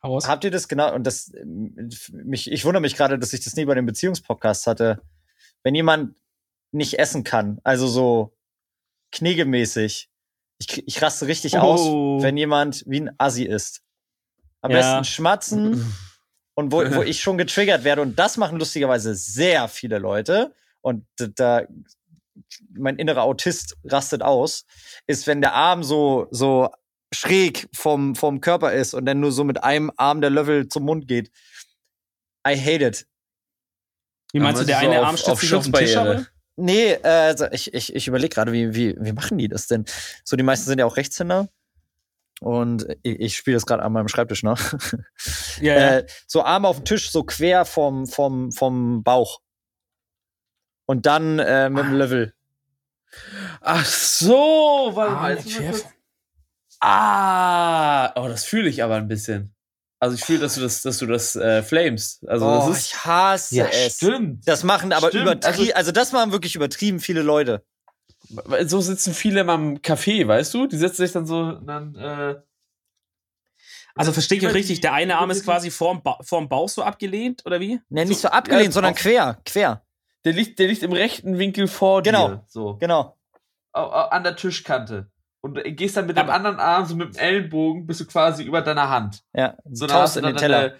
[0.01, 0.27] Aus.
[0.27, 1.31] Habt ihr das genau, und das,
[2.11, 5.01] mich, ich wundere mich gerade, dass ich das nie bei den Beziehungspodcasts hatte.
[5.63, 6.15] Wenn jemand
[6.71, 8.35] nicht essen kann, also so
[9.11, 10.09] kniegemäßig,
[10.57, 11.59] ich, ich raste richtig oh.
[11.59, 13.83] aus, wenn jemand wie ein Assi ist.
[14.61, 14.77] Am ja.
[14.77, 15.93] besten schmatzen.
[16.53, 21.05] Und wo, wo ich schon getriggert werde, und das machen lustigerweise sehr viele Leute, und
[21.17, 21.63] da
[22.73, 24.65] mein innerer Autist rastet aus,
[25.07, 26.69] ist, wenn der Arm so, so
[27.13, 30.83] schräg vom, vom Körper ist und dann nur so mit einem Arm der Löffel zum
[30.83, 31.29] Mund geht.
[32.47, 33.07] I hate it.
[34.33, 36.25] Wie meinst du, der eine so Arm stützt sich auf den Tisch, aber?
[36.55, 39.85] Nee, äh, also ich, ich, ich überlege gerade, wie, wie, wie machen die das denn?
[40.23, 41.49] So, die meisten sind ja auch Rechtshänder.
[42.39, 44.73] Und ich, ich spiele das gerade an meinem Schreibtisch nach.
[45.59, 45.97] Ja, ja.
[45.97, 49.41] Äh, so Arme auf dem Tisch, so quer vom, vom, vom Bauch.
[50.87, 51.97] Und dann äh, mit dem ah.
[51.97, 52.33] Level.
[53.61, 55.73] Ach so, weil ah,
[56.81, 59.53] ah, oh, das fühle ich aber ein bisschen.
[59.99, 62.27] Also ich fühle, dass du das, dass du das äh, flamest.
[62.27, 63.97] Also oh, das ist, ich hasse ja, es.
[63.97, 64.47] Stimmt.
[64.47, 67.63] Das machen aber übertrieben, also, also das machen wirklich übertrieben viele Leute
[68.65, 70.67] so sitzen viele immer im Café, weißt du?
[70.67, 72.35] Die setzen sich dann so, dann, äh,
[73.95, 77.45] also verstehe ich richtig, der eine Arm ist quasi vorm, ba vorm Bauch so abgelehnt,
[77.45, 77.81] oder wie?
[77.89, 79.85] Nee, nicht so abgelehnt, ja, sondern quer, quer.
[80.23, 82.45] Der liegt, der liegt im rechten Winkel vor genau, dir.
[82.47, 82.77] So.
[82.77, 83.17] Genau.
[83.73, 85.09] An der Tischkante.
[85.41, 88.43] Und du gehst dann mit dem anderen Arm, so mit dem Ellenbogen, bist du quasi
[88.43, 89.23] über deiner Hand.
[89.35, 90.75] Ja, so tauchst in den Teller.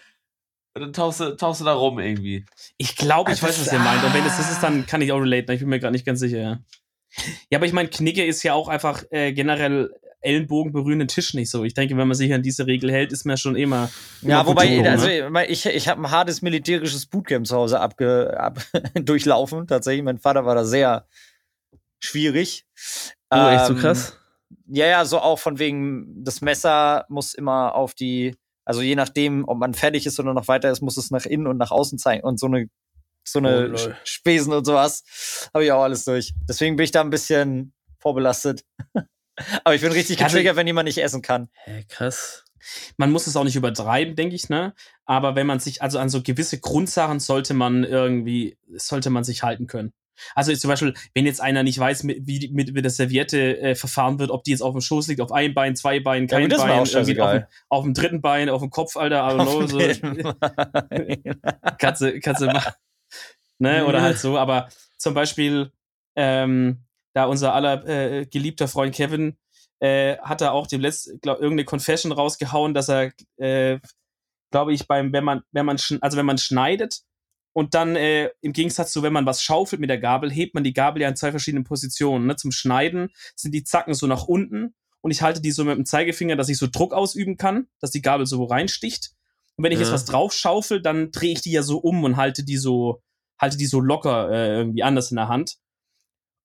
[0.73, 2.45] Und dann tauchst du, tauchst du da rum irgendwie.
[2.77, 4.03] Ich glaube, ich weiß, was ihr meint.
[4.03, 5.51] Und wenn es das ist, dann kann ich auch relate.
[5.53, 6.59] Ich bin mir gerade nicht ganz sicher, ja.
[7.49, 9.91] Ja, aber ich meine, Knicke ist ja auch einfach äh, generell,
[10.21, 11.63] Ellenbogen berührenden Tisch nicht so.
[11.63, 13.89] Ich denke, wenn man sich an diese Regel hält, ist man schon immer.
[14.21, 15.45] Ja, immer wobei, gut, also ne?
[15.47, 18.61] ich, ich habe ein hartes militärisches Bootcamp zu Hause abge, ab,
[18.93, 19.67] durchlaufen.
[19.67, 21.07] Tatsächlich, mein Vater war da sehr
[21.99, 22.65] schwierig.
[23.31, 24.17] Oh, echt so Ähm, krass?
[24.73, 29.47] Ja, ja, so auch von wegen, das Messer muss immer auf die, also je nachdem,
[29.47, 31.99] ob man fertig ist oder noch weiter ist, muss es nach innen und nach außen
[31.99, 32.23] zeigen.
[32.23, 32.67] Und so eine,
[33.27, 33.75] so Oh, eine.
[33.75, 36.33] Sch- Spesen und sowas habe ich auch alles durch.
[36.47, 38.63] Deswegen bin ich da ein bisschen vorbelastet.
[39.63, 41.49] Aber ich bin richtig Also- getriggert, wenn jemand nicht essen kann.
[41.65, 42.43] Hä, krass.
[42.97, 44.73] man muss es auch nicht übertreiben, denke ich, ne?
[45.05, 49.43] Aber wenn man sich, also an so gewisse Grundsachen sollte man irgendwie, sollte man sich
[49.43, 49.91] halten können.
[50.35, 53.75] Also zum Beispiel, wenn jetzt einer nicht weiß, mit, wie, mit, wie das Serviette äh,
[53.75, 56.37] verfahren wird, ob die jetzt auf dem Schoß liegt, auf ein Bein, zwei Beinen, Ja,
[56.37, 57.17] kein mir Bein, auf, dem-
[57.69, 59.77] auf dem dritten Bein, auf dem Kopf, Alter, don't know, so,
[61.79, 62.73] kannst du, kannst du machen.
[63.59, 63.85] Ne?
[63.85, 65.71] Oder halt so, aber zum Beispiel,
[66.15, 66.83] ähm,
[67.13, 69.37] da unser aller äh, geliebter Freund Kevin
[69.79, 73.79] äh, hat er auch dem letzten, glaub, irgendeine Confession rausgehauen, dass er, äh,
[74.51, 77.01] glaube ich, beim, wenn man, wenn man, also wenn man schneidet
[77.53, 80.63] und dann äh, im Gegensatz zu, wenn man was schaufelt mit der Gabel, hebt man
[80.63, 82.25] die Gabel ja in zwei verschiedenen Positionen.
[82.25, 82.35] Ne?
[82.35, 85.85] Zum Schneiden sind die Zacken so nach unten und ich halte die so mit dem
[85.85, 89.11] Zeigefinger, dass ich so Druck ausüben kann, dass die Gabel so reinsticht.
[89.57, 89.95] Und wenn ich jetzt Ja.
[89.95, 93.01] was drauf schaufel, dann drehe ich die ja so um und halte die so,
[93.37, 95.57] halte die so locker äh, irgendwie anders in der Hand.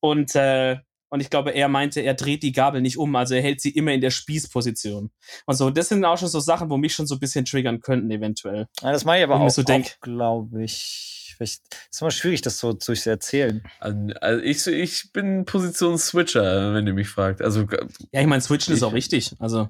[0.01, 0.79] Und, äh,
[1.09, 3.71] und ich glaube, er meinte, er dreht die Gabel nicht um, also er hält sie
[3.71, 5.11] immer in der Spießposition.
[5.47, 7.81] Und so, das sind auch schon so Sachen, wo mich schon so ein bisschen triggern
[7.81, 8.67] könnten, eventuell.
[8.83, 11.35] Ja, das mache ich aber ich auch, so auch glaube ich.
[11.37, 13.63] Vielleicht- ist immer schwierig, das so zu erzählen.
[13.79, 17.43] Also ich, ich bin Positions-Switcher, wenn ihr mich fragt.
[17.43, 17.67] Also
[18.13, 19.35] Ja, ich meine, Switchen ist Ich- auch wichtig.
[19.39, 19.69] Also.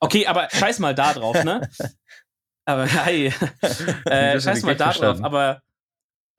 [0.00, 1.60] Okay, aber scheiß mal da drauf, ne?
[2.66, 3.32] Aber hey,
[4.04, 5.22] äh, scheiß mal da drauf.
[5.22, 5.60] Aber,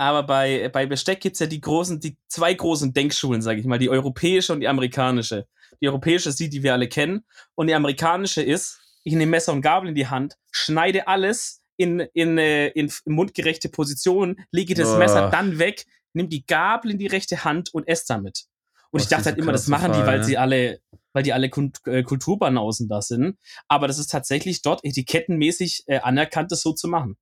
[0.01, 3.77] aber bei, bei Besteck gibt's ja die großen, die zwei großen Denkschulen, sage ich mal,
[3.77, 5.45] die europäische und die amerikanische.
[5.79, 7.23] Die europäische ist die, die wir alle kennen.
[7.53, 11.99] Und die amerikanische ist, ich nehme Messer und Gabel in die Hand, schneide alles in,
[12.15, 14.97] in, äh, in mundgerechte Position, lege das Boah.
[14.97, 18.45] Messer dann weg, nimm die Gabel in die rechte Hand und esse damit.
[18.89, 20.25] Und Boah, ich dachte halt immer, das machen die, katastrophal, weil ne?
[20.25, 20.79] sie alle,
[21.13, 21.51] weil die alle
[21.85, 23.37] äh, Kulturbanausen da sind.
[23.67, 27.17] Aber das ist tatsächlich dort etikettenmäßig äh, anerkannt, das so zu machen.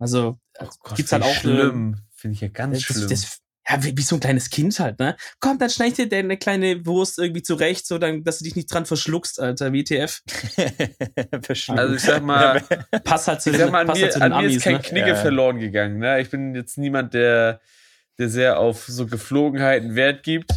[0.00, 1.98] Also oh Gott, gibt's halt auch schlimm.
[2.12, 3.08] Finde ich ja ganz das, schlimm.
[3.08, 5.16] das, ja, wie, wie so ein kleines Kind halt, ne?
[5.38, 8.72] Komm, dann schneid dir deine kleine Wurst irgendwie zurecht, so dann, dass du dich nicht
[8.72, 10.22] dran verschluckst, Alter, WTF.
[11.68, 12.60] also ich sag mal,
[13.04, 14.80] Passt halt zu ich den, sag mal, an halt an mir ist kein ne?
[14.80, 15.14] Knigge Ja.
[15.14, 15.98] verloren gegangen.
[15.98, 16.20] Ne?
[16.20, 17.60] Ich bin jetzt niemand, der,
[18.18, 20.50] der sehr auf so Geflogenheiten Wert gibt.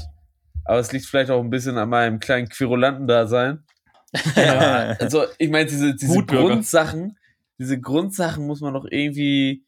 [0.65, 3.63] Aber es liegt vielleicht auch ein bisschen an meinem kleinen Querulanten-Dasein.
[4.35, 4.95] Ja.
[4.99, 6.23] Also, ich meine, diese, diese.
[6.23, 7.17] Grundsachen,
[7.63, 9.65] diese Grundsachen muss man doch irgendwie,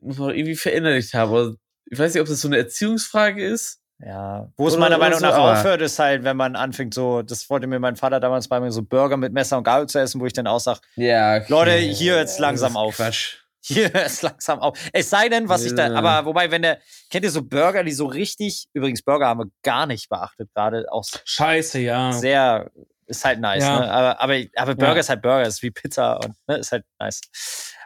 [0.00, 1.30] muss man doch irgendwie verinnerlicht haben.
[1.30, 1.54] Aber
[1.90, 3.80] ich weiß nicht, ob das so eine Erziehungsfrage ist.
[3.98, 7.22] Ja, wo es meiner Meinung so, nach aber- aufhört, ist halt, wenn man anfängt, so,
[7.22, 9.98] das wollte mir mein Vater damals bei mir so Burger mit Messer und Gabel zu
[9.98, 12.96] essen, wo ich dann auch sage, Ja, Leute, hier jetzt Das langsam auf.
[12.96, 13.38] Quatsch.
[13.62, 14.78] hier ist langsam auf.
[14.92, 15.94] Es sei denn, was ich da, Ja.
[15.94, 16.78] aber wobei, wenn der,
[17.10, 20.84] kennt ihr so Burger, die so richtig, übrigens Burger haben wir gar nicht beachtet, gerade
[20.92, 22.12] auch Scheiße, ja.
[22.12, 22.70] sehr,
[23.06, 23.80] ist halt nice, Ja.
[23.80, 23.90] ne?
[23.90, 25.00] Aber, aber, aber Burger Ja.
[25.00, 27.20] ist halt Burger, ist wie Pizza und ne, ist halt nice.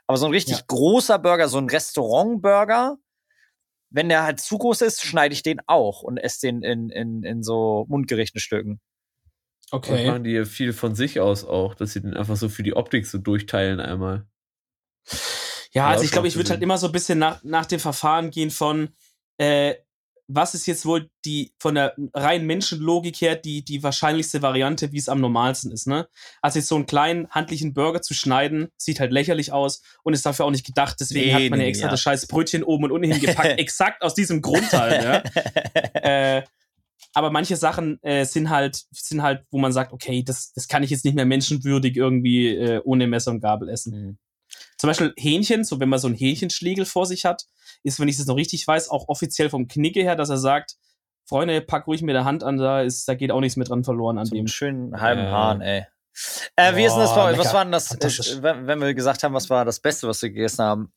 [0.07, 0.65] Aber so ein richtig Ja.
[0.67, 2.97] großer Burger, so ein Restaurant-Burger,
[3.91, 7.23] wenn der halt zu groß ist, schneide ich den auch und esse den in, in,
[7.23, 8.81] in so mundgerechten Stücken.
[9.71, 10.07] Das Okay.
[10.07, 12.75] machen die ja viel von sich aus auch, dass sie den einfach so für die
[12.75, 14.27] Optik so durchteilen einmal.
[15.73, 17.79] Ja, Ja, also ich glaube, ich würde halt immer so ein bisschen nach, nach dem
[17.79, 18.91] Verfahren gehen von,
[19.39, 19.77] äh,
[20.33, 24.99] was ist jetzt wohl die von der reinen Menschenlogik her die, die wahrscheinlichste Variante, wie
[24.99, 26.09] es am normalsten ist, ne?
[26.41, 30.25] Also jetzt so einen kleinen handlichen Burger zu schneiden, sieht halt lächerlich aus und ist
[30.25, 31.91] dafür auch nicht gedacht, deswegen Nee, hat man ja extra ja.
[31.91, 35.23] das scheiß Brötchen oben und unten hingepackt, exakt aus diesem Grund halt, ja.
[36.39, 36.43] äh,
[37.13, 40.85] aber manche Sachen äh, sind halt, sind halt, wo man sagt, okay, das, das kann
[40.85, 43.93] ich jetzt nicht mehr menschenwürdig irgendwie äh, ohne Messer und Gabel essen.
[43.93, 44.19] Mhm.
[44.79, 47.47] Zum Beispiel Hähnchen, so wenn man so einen Hähnchenschlegel vor sich hat,
[47.83, 50.77] ist, wenn ich das noch richtig weiß, auch offiziell vom Knicke her, dass er sagt,
[51.27, 53.85] Freunde, pack ruhig mit der Hand an, da ist, da geht auch nichts mehr dran
[53.85, 54.47] verloren an So dem.
[54.49, 55.31] schönen halben Ja.
[55.31, 55.87] Hahn, ey.
[56.57, 57.39] Äh, wie ist denn das bei euch?
[57.39, 60.21] Was war denn das, äh, wenn, wenn wir gesagt haben, was war das Beste, was
[60.23, 60.93] wir gegessen haben?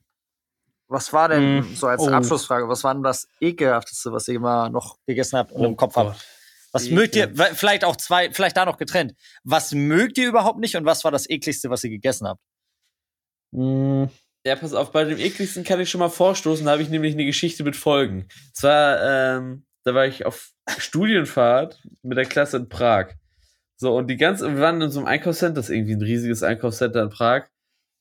[0.88, 2.10] Was war denn, Mm, so als oh.
[2.10, 5.76] Abschlussfrage, was war denn das ekelhafteste, was ihr immer noch gegessen habt und Oh im
[5.78, 6.20] Kopf habt?
[6.72, 6.96] Was Ekel.
[6.96, 9.14] mögt ihr, vielleicht auch zwei, vielleicht da noch getrennt.
[9.44, 12.42] Was mögt ihr überhaupt nicht und was war das ekligste, was ihr gegessen habt?
[13.52, 14.06] Mm,
[14.46, 17.14] Ja, pass auf, bei dem ekligsten kann ich schon mal vorstoßen, da habe ich nämlich
[17.14, 18.28] eine Geschichte mit Folgen.
[18.52, 23.14] Zwar, ähm, da war ich auf Studienfahrt mit der Klasse in Prag.
[23.78, 26.44] So, und die ganze, wir waren in so einem Einkaufscenter, das ist irgendwie ein riesiges
[26.44, 27.48] Einkaufscenter in Prag.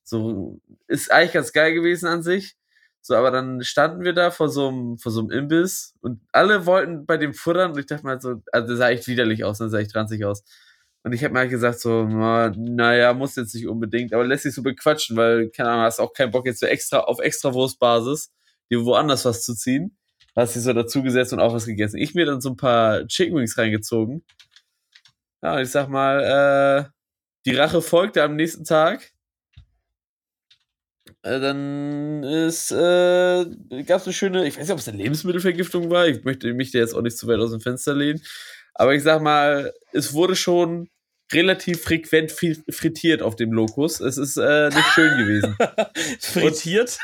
[0.05, 2.57] So, ist eigentlich ganz geil gewesen an sich.
[3.03, 6.66] So, aber dann standen wir da vor so einem, vor so einem Imbiss und alle
[6.66, 9.59] wollten bei dem futtern und ich dachte mal so, also das sah echt widerlich aus,
[9.59, 10.45] das sah echt ranzig aus.
[11.05, 14.55] Und ich habe mir halt gesagt so, naja, muss jetzt nicht unbedingt, aber lässt sich
[14.55, 18.32] so bequatschen, weil, keine Ahnung, hast auch keinen Bock jetzt so extra, auf extra Wurstbasis,
[18.70, 19.96] dir woanders was zu ziehen.
[20.36, 21.98] Hast dich so dazugesetzt und auch was gegessen.
[21.98, 24.24] Ich mir dann so ein paar Chicken Wings reingezogen.
[25.42, 26.90] Ja, und ich sag mal, äh,
[27.46, 29.12] die Rache folgte am nächsten Tag.
[31.22, 33.44] Äh, dann ist, äh,
[33.84, 36.07] gab es eine schöne, ich weiß nicht, ob es eine Lebensmittelvergiftung war.
[36.07, 38.22] Ich möchte mich da jetzt auch nicht zu weit aus dem Fenster lehnen.
[38.75, 40.89] Aber ich sag mal, es wurde schon
[41.33, 44.01] relativ frequent frittiert auf dem Lokus.
[44.01, 45.57] Es ist äh, nicht schön gewesen.
[46.20, 46.99] frittiert?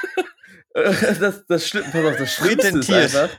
[0.75, 3.31] das, das, Schlimm, pass auf, das Schlimmste ist einfach,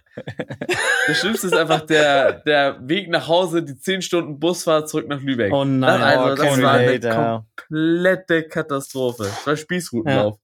[1.08, 5.22] das Schlimmste ist einfach der, der Weg nach Hause, die 10 Stunden Busfahrt zurück nach
[5.22, 5.54] Lübeck.
[5.54, 9.24] Oh nein, das, also, oh, das war eine komplette Katastrophe.
[9.24, 10.36] Das war Spießrutenlauf.
[10.36, 10.42] Ja.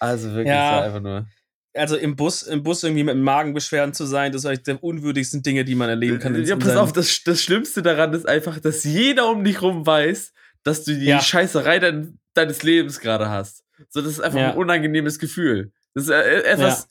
[0.00, 0.70] Also wirklich, ja.
[0.70, 1.26] das war einfach nur
[1.74, 5.42] also im Bus, im Bus irgendwie mit Magenbeschwerden zu sein, das ist eigentlich der unwürdigsten
[5.42, 6.42] Dinge, die man erleben kann.
[6.44, 10.32] Ja, pass auf, das, das Schlimmste daran ist einfach, dass jeder um dich rum weiß,
[10.62, 11.20] dass du die ja.
[11.20, 13.64] Scheißerei dein, deines Lebens gerade hast.
[13.90, 14.52] So, das ist einfach ja.
[14.52, 15.72] ein unangenehmes Gefühl.
[15.94, 16.88] Das ist äh, etwas, ja.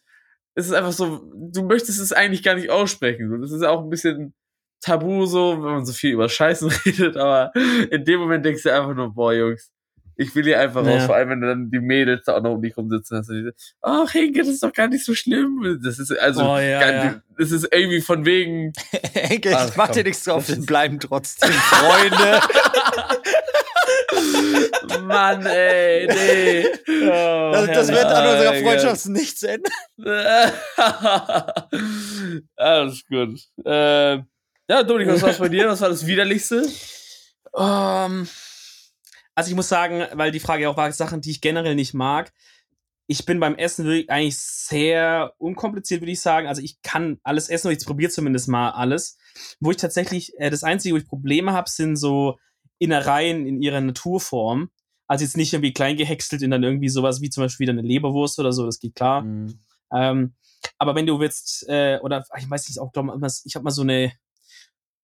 [0.55, 3.41] es ist einfach so, du möchtest es eigentlich gar nicht aussprechen.
[3.41, 4.33] Das ist auch ein bisschen
[4.79, 7.51] tabu so, wenn man so viel über Scheißen redet, aber
[7.89, 9.71] in dem Moment denkst du einfach nur, boah, Jungs,
[10.17, 10.93] ich will hier einfach ja.
[10.93, 13.31] raus, vor allem wenn dann die Mädels da auch noch um dich rumsitzen hast.
[13.81, 15.79] Ach, Henke, das ist doch gar nicht so schlimm.
[15.83, 17.21] Das ist also, oh, ja, gar, ja.
[17.37, 18.73] das ist irgendwie von wegen.
[19.13, 22.41] Henke, Ach, ich mach dir nichts drauf, wir bleiben trotzdem Freunde.
[25.03, 26.67] Mann, ey, nee.
[27.09, 29.71] Oh, das, das wird an unserer Freundschaft nichts ändern.
[32.55, 33.39] Alles gut.
[33.65, 34.15] Äh,
[34.69, 35.69] ja, Dominik, was war bei dir?
[35.69, 36.67] Was war das Widerlichste?
[37.53, 38.27] Um, ähm,
[39.37, 42.33] also ich muss sagen, weil die Frage auch war, Sachen, die ich generell nicht mag.
[43.05, 46.47] Ich bin beim Essen wirklich eigentlich sehr unkompliziert, würde ich sagen.
[46.47, 49.19] Also ich kann alles essen, ich probiere zumindest mal alles.
[49.59, 52.39] Wo ich tatsächlich, äh, das Einzige, wo ich Probleme habe, sind so
[52.79, 54.71] Innereien in ihrer Naturform.
[55.05, 57.87] Also jetzt nicht irgendwie klein gehäckselt in dann irgendwie sowas wie zum Beispiel wieder eine
[57.87, 59.21] Leberwurst oder so, das geht klar.
[59.21, 59.59] Mhm.
[59.93, 60.33] Ähm,
[60.79, 63.05] aber wenn du willst, äh, oder ich weiß nicht, auch glaub,
[63.45, 64.13] ich habe mal so eine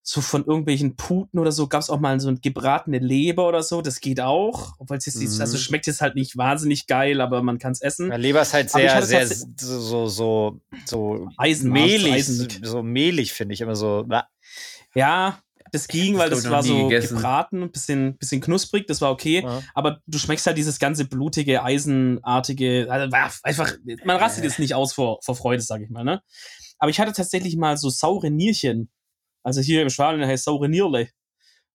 [0.05, 3.63] so von irgendwelchen Puten oder so gab es auch mal so ein gebratene Leber oder
[3.63, 3.81] so.
[3.81, 4.73] Das geht auch.
[4.77, 5.41] Obwohl es jetzt mhm.
[5.41, 8.09] also schmeckt jetzt halt nicht wahnsinnig geil, aber man kann es essen.
[8.09, 12.11] Ja, Leber ist halt sehr, sehr so, so, so Eisen mehlig.
[12.11, 14.05] Eisen so mehlig, finde ich immer so.
[14.93, 15.39] Ja,
[15.71, 17.15] das ging, weil das, das war so gegessen.
[17.15, 19.41] gebraten, bisschen, bisschen knusprig, das war okay.
[19.43, 19.63] Ja.
[19.73, 23.73] Aber du schmeckst halt dieses ganze blutige, eisenartige, also einfach,
[24.03, 26.21] man rastet jetzt nicht aus vor, vor Freude, sag ich mal, ne?
[26.77, 28.91] Aber ich hatte tatsächlich mal so saure Nierchen
[29.43, 31.09] also hier im Schwaben heißt saure Nierle.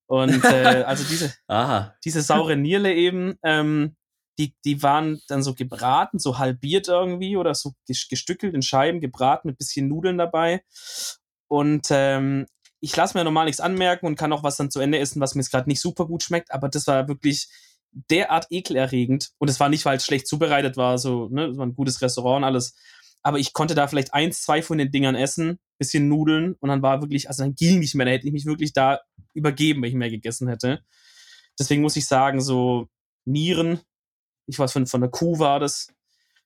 [0.07, 1.35] Und äh, also diese,
[2.05, 3.97] diese saure Nierle eben, ähm,
[4.39, 9.49] die, die waren dann so gebraten, so halbiert irgendwie oder so gestückelt in Scheiben, gebraten
[9.49, 10.63] mit bisschen Nudeln dabei.
[11.49, 12.47] Und ähm,
[12.81, 15.35] ich lasse mir normal nichts anmerken und kann auch was dann zu Ende essen, was
[15.35, 17.49] mir jetzt gerade nicht super gut schmeckt, aber das war wirklich
[17.93, 19.31] derart ekelerregend.
[19.39, 22.01] Und es war nicht, weil es schlecht zubereitet war, so, ne, es war ein gutes
[22.01, 22.77] Restaurant und alles,
[23.23, 26.83] aber ich konnte da vielleicht eins, zwei von den Dingern essen, bisschen Nudeln und dann
[26.83, 29.01] war wirklich, also dann ging nicht mehr, da hätte ich mich wirklich da
[29.35, 30.81] übergeben, wenn ich mehr gegessen hätte.
[31.59, 32.89] Deswegen muss ich sagen, so
[33.25, 33.81] Nieren,
[34.47, 35.89] ich weiß, von, von der Kuh war das,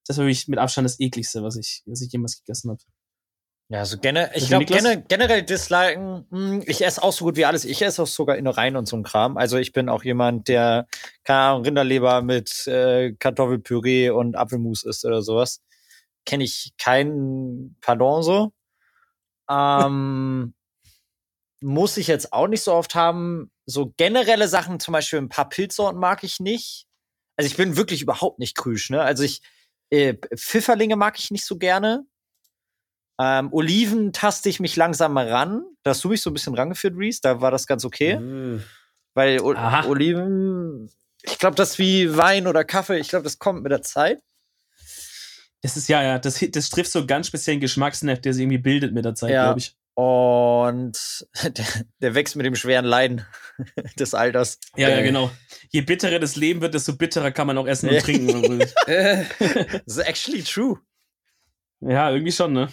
[0.06, 2.80] das war wirklich mit Abstand das ekligste, was ich, was ich jemals gegessen habe.
[3.68, 7.36] Ja, also generell, ich glaube gener generell disliken, mh, hm, ich esse auch so gut
[7.36, 7.64] wie alles.
[7.64, 9.38] Ich esse auch sogar Innereien und so ein Kram.
[9.38, 10.86] Also ich bin auch jemand, der,
[11.24, 15.62] keine Ahnung, Rinderleber mit äh, Kartoffelpüree und Apfelmus isst oder sowas
[16.24, 18.52] kenne ich kein Pardon so.
[19.50, 20.54] Ähm,
[21.60, 23.50] muss ich jetzt auch nicht so oft haben.
[23.66, 26.86] So generelle Sachen, zum Beispiel ein paar Pilzsorten mag ich nicht.
[27.36, 29.02] Also ich bin wirklich überhaupt nicht krüsch, ne?
[29.02, 29.40] Also ich,
[29.90, 32.04] äh, Pfifferlinge mag ich nicht so gerne.
[33.20, 35.64] Ähm, Oliven taste ich mich langsam ran.
[35.82, 37.20] Da hast du mich so ein bisschen rangeführt, Reese.
[37.22, 38.18] Da war das ganz okay.
[38.18, 38.64] Mhm.
[39.14, 39.86] Weil o Aha.
[39.86, 40.90] Oliven,
[41.22, 42.98] ich glaube, das ist wie Wein oder Kaffee.
[42.98, 44.22] Ich glaube, das kommt mit der Zeit.
[45.62, 48.92] Das ist ja, ja, das, das trifft so ganz speziellen Geschmacksnerv, der sich irgendwie bildet
[48.92, 49.44] mit der Zeit, ja.
[49.44, 49.76] glaube ich.
[49.94, 51.64] Und der,
[52.00, 53.24] der, wächst mit dem schweren Leiden
[53.98, 54.58] des Alters.
[54.76, 55.30] Ja, ja, genau.
[55.70, 58.58] Je bitterer das Leben wird, desto bitterer kann man auch essen und trinken.
[58.58, 60.78] das ist actually true.
[61.80, 62.68] Ja, irgendwie schon, ne?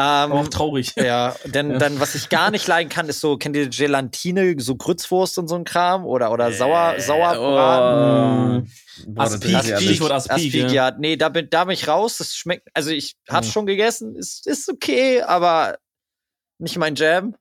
[0.00, 0.94] Ähm, auch traurig.
[0.96, 1.78] Ja, denn ja.
[1.78, 5.48] dann, was ich gar nicht leiden kann, ist so, kennt ihr Gelatine, so Grützwurst und
[5.48, 6.06] so ein Kram?
[6.06, 8.66] Oder, oder Sauer, äh, Sauerbraten?
[8.66, 9.12] Oh.
[9.12, 10.68] Boah, Aspik, Aspik, Aspik, Aspik, ja.
[10.68, 10.96] ja.
[10.98, 12.16] Nee, da bin, da bin ich raus.
[12.18, 13.52] Das schmeckt, also ich hab's mhm.
[13.52, 15.78] schon gegessen, ist, ist okay, aber
[16.58, 17.34] nicht mein Jam.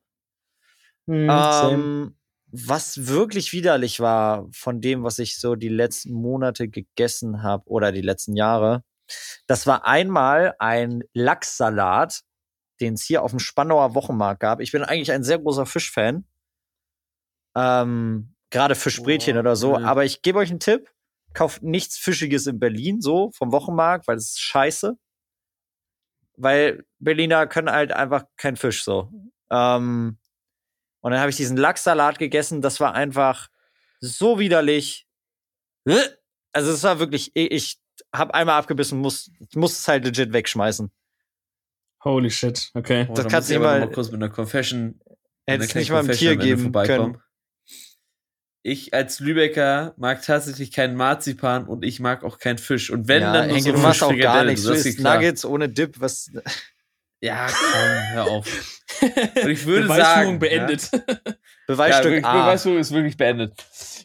[1.05, 2.16] Mhm, ähm,
[2.51, 7.91] was wirklich widerlich war von dem, was ich so die letzten Monate gegessen habe oder
[7.91, 8.84] die letzten Jahre,
[9.47, 12.22] Das war einmal ein Lachssalat,
[12.82, 14.59] den es hier auf dem Spandauer Wochenmarkt gab.
[14.61, 16.25] Ich bin eigentlich ein sehr großer Fischfan.
[17.55, 19.77] Ähm, Gerade Fischbrötchen Oh, oder so.
[19.77, 19.86] mhm.
[19.86, 20.89] Aber ich gebe euch einen Tipp.
[21.34, 24.97] Kauft nichts Fischiges in Berlin, so vom Wochenmarkt, weil das ist scheiße.
[26.38, 29.11] Weil Berliner können halt einfach kein Fisch so.
[29.51, 30.17] Ähm,
[31.01, 32.61] und dann habe ich diesen Lachssalat gegessen.
[32.61, 33.49] Das war einfach
[33.99, 35.07] so widerlich.
[36.51, 37.80] Also es war wirklich, ich, ich
[38.13, 40.91] habe einmal abgebissen, muss, ich muss es halt legit wegschmeißen.
[42.03, 43.07] Holy shit, okay.
[43.09, 44.99] Oh, Das da kannst du mal- mal kurz mit einer Confession.
[45.05, 47.13] Hätte einer es kleinen nicht mal Confession Tier geben vorbeikommen.
[47.13, 47.23] können.
[48.61, 52.89] Ich als Lübecker mag tatsächlich keinen Marzipan und ich mag auch keinen Fisch.
[52.89, 54.63] Und wenn ja, dann Henke, so du machst auch gar nichts.
[54.63, 54.99] Du isst.
[54.99, 56.31] Nuggets ohne Dip, was.
[57.21, 58.47] Ja, komm, hör auf.
[59.01, 60.89] Und ich würde Beweisführung sagen, beendet.
[60.93, 60.99] Ja,
[61.67, 62.43] Beweisstück wirklich, A.
[62.45, 63.53] Beweisführung ist wirklich beendet.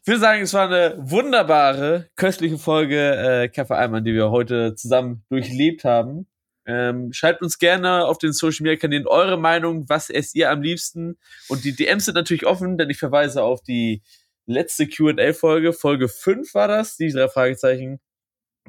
[0.00, 2.98] Ich würde sagen, es war eine wunderbare, köstliche Folge
[3.44, 6.26] äh, Kaffee Eimann, die wir heute zusammen durchlebt haben.
[6.66, 10.62] Ähm, schreibt uns gerne auf den Social Media Kanälen eure Meinung, was esst ihr am
[10.62, 11.18] liebsten.
[11.48, 14.02] Und die DMs sind natürlich offen, denn ich verweise auf die
[14.46, 18.00] letzte Q&A-Folge, Folge 5 war das, die drei Fragezeichen.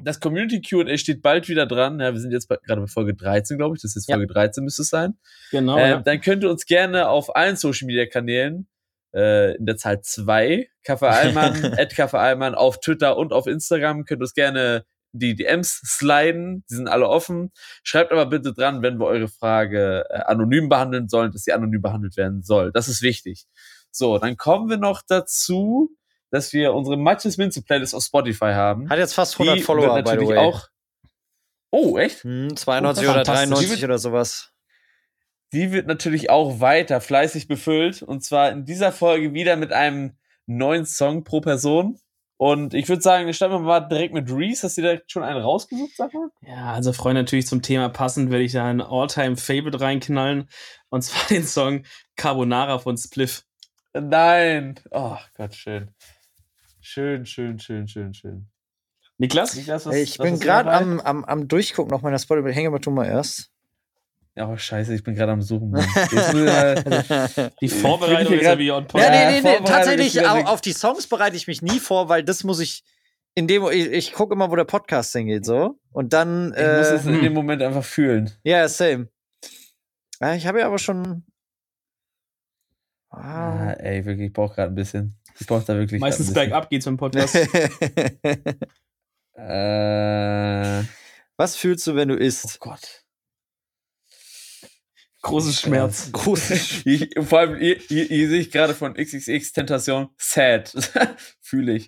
[0.02, 2.00] Das Community Q&A steht bald wieder dran.
[2.00, 3.82] Ja, wir sind jetzt bei, gerade bei Folge 13, glaube ich.
[3.82, 4.16] Das ist jetzt Ja.
[4.16, 5.14] Folge 13 müsste es sein.
[5.50, 5.78] Genau.
[5.78, 6.00] Ähm, ja.
[6.00, 8.68] Dann könnt ihr uns gerne auf allen Social Media Kanälen
[9.14, 14.04] äh, in der Zahl zwei Kaffee Allmann, at Kaffee Allmann auf Twitter und auf Instagram
[14.04, 14.84] könnt ihr uns gerne
[15.18, 17.52] die DMs sliden, die sind alle offen.
[17.82, 21.82] Schreibt aber bitte dran, wenn wir eure Frage äh, anonym behandeln sollen, dass sie anonym
[21.82, 22.72] behandelt werden soll.
[22.72, 23.46] Das ist wichtig.
[23.90, 25.90] So, dann kommen wir noch dazu,
[26.30, 28.90] dass wir unsere Matches Minze Playlist auf Spotify haben.
[28.90, 30.38] Hat jetzt fast 100 Die Follower, wird by the natürlich way.
[30.38, 30.68] auch.
[31.70, 32.22] Oh, echt?
[32.24, 33.48] Hm, 92 Oh, oder fantastisch.
[33.48, 34.52] 93 oder sowas.
[35.52, 38.02] die wird natürlich auch weiter fleißig befüllt.
[38.02, 41.98] Und zwar in dieser Folge wieder mit einem neuen Song pro Person.
[42.38, 44.64] Und ich würde sagen, starten wir mal direkt mit Reese.
[44.64, 46.28] Hast du direkt schon einen rausgesucht, sag mal?
[46.42, 50.48] Ja, also Freunde, natürlich zum Thema passend werde ich da ein All-Time-Favorite reinknallen.
[50.90, 51.84] Und zwar den Song
[52.16, 53.44] Carbonara von Spliff.
[53.94, 54.78] Nein.
[54.90, 55.90] Oh Gott, schön.
[56.80, 58.48] Schön, schön, schön, schön, schön.
[59.18, 59.54] Niklas?
[59.54, 62.52] Niklas, was, ich was bin gerade am, am, am Durchgucken noch meiner Spotify.
[62.52, 63.50] Hänge mal, tu mal erst.
[64.36, 65.70] Ja, oh, scheiße, ich bin gerade am Suchen.
[65.70, 65.82] Mal-
[67.60, 69.02] Die Ich Vorbereitung ist ja wie on point.
[69.04, 69.64] Ja, nee, nee, nee.
[69.64, 70.48] Tatsächlich, wieder au- nix.
[70.50, 72.84] auf die Songs bereite ich mich nie vor, weil das muss ich.
[73.34, 75.78] In dem, ich, ich gucke immer, wo der Podcast hingeht, so.
[75.92, 76.48] Und dann.
[76.48, 78.30] ich muss Äh, es in dem Moment einfach fühlen.
[78.44, 79.08] ja, same.
[80.20, 81.24] Ja, ich habe ja aber schon.
[83.10, 83.72] Ah, Ah.
[83.74, 85.18] ey, wirklich, ich brauche gerade ein bisschen.
[85.38, 86.00] Ich brauche da wirklich.
[86.00, 87.34] Meistens bergab geht's im Podcast.
[89.38, 90.82] Äh,
[91.36, 92.58] Was fühlst du, wenn du oh isst?
[92.60, 93.04] Gott.
[95.26, 96.08] Großes Schmerz.
[96.12, 97.80] Großes Ich, vor allem, hier,
[98.28, 100.72] sehe ich gerade von XXX Tentation sad.
[101.40, 101.86] Fühle ich.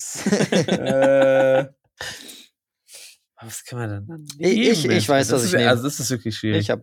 [0.66, 1.66] äh,
[3.40, 5.70] was kann man denn Ich- ich- ich weiß, das was ist, ich nehme.
[5.70, 6.60] Also, das ist wirklich schwierig.
[6.62, 6.80] Ich hab.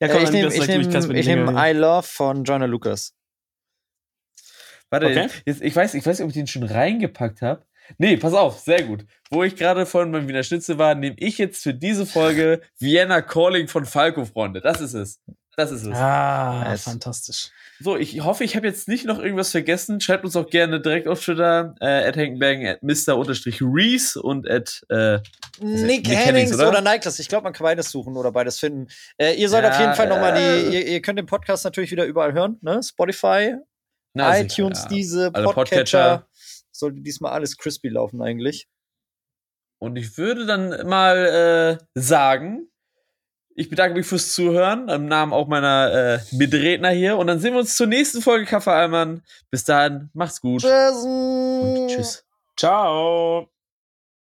[0.00, 0.80] Ja, äh, ich nehme ich nehm,
[1.14, 3.14] ich nehm I Love von Joyner Lucas.
[4.88, 5.28] Warte, Okay.
[5.44, 7.64] jetzt, ich, weiß, ich weiß nicht, ob ich den schon reingepackt habe.
[7.98, 9.04] Nee, pass auf, sehr gut.
[9.30, 13.20] Wo ich gerade vorhin beim Wiener Schnitzel war, nehme ich jetzt für diese Folge Vienna
[13.20, 14.60] Calling von Falco, Freunde.
[14.60, 15.20] Das ist es.
[15.56, 15.96] Das ist es.
[15.96, 16.84] Ah, Nice.
[16.84, 17.50] fantastisch.
[17.80, 20.00] So, ich hoffe, ich habe jetzt nicht noch irgendwas vergessen.
[20.00, 23.16] Schreibt uns auch gerne direkt auf Twitter, äh, at Hankenbergen, at Mr.
[23.16, 25.18] und at, äh,
[25.60, 26.80] Nick, Nick Hennings oder, oder?
[26.80, 27.18] Niklas.
[27.18, 28.88] Ich glaube, man kann beides suchen oder beides finden.
[29.18, 31.64] Äh, ihr sollt Ja, auf jeden Fall nochmal äh, die, ihr, ihr könnt den Podcast
[31.64, 32.80] natürlich wieder überall hören, ne?
[32.82, 33.54] Spotify,
[34.14, 34.88] na, sicher, iTunes, ja.
[34.88, 36.18] diese Alle Podcatcher.
[36.18, 36.26] Podcatcher.
[36.72, 38.68] Sollte diesmal alles crispy laufen eigentlich.
[39.78, 42.69] Und ich würde dann mal äh, sagen,
[43.54, 47.16] ich bedanke mich fürs Zuhören, im Namen auch meiner äh, Mitredner hier.
[47.16, 49.22] Und dann sehen wir uns zur nächsten Folge Kaffee Allmann.
[49.50, 51.04] Bis dahin, macht's gut Tschüss.
[51.04, 52.24] und tschüss.
[52.56, 53.59] Ciao.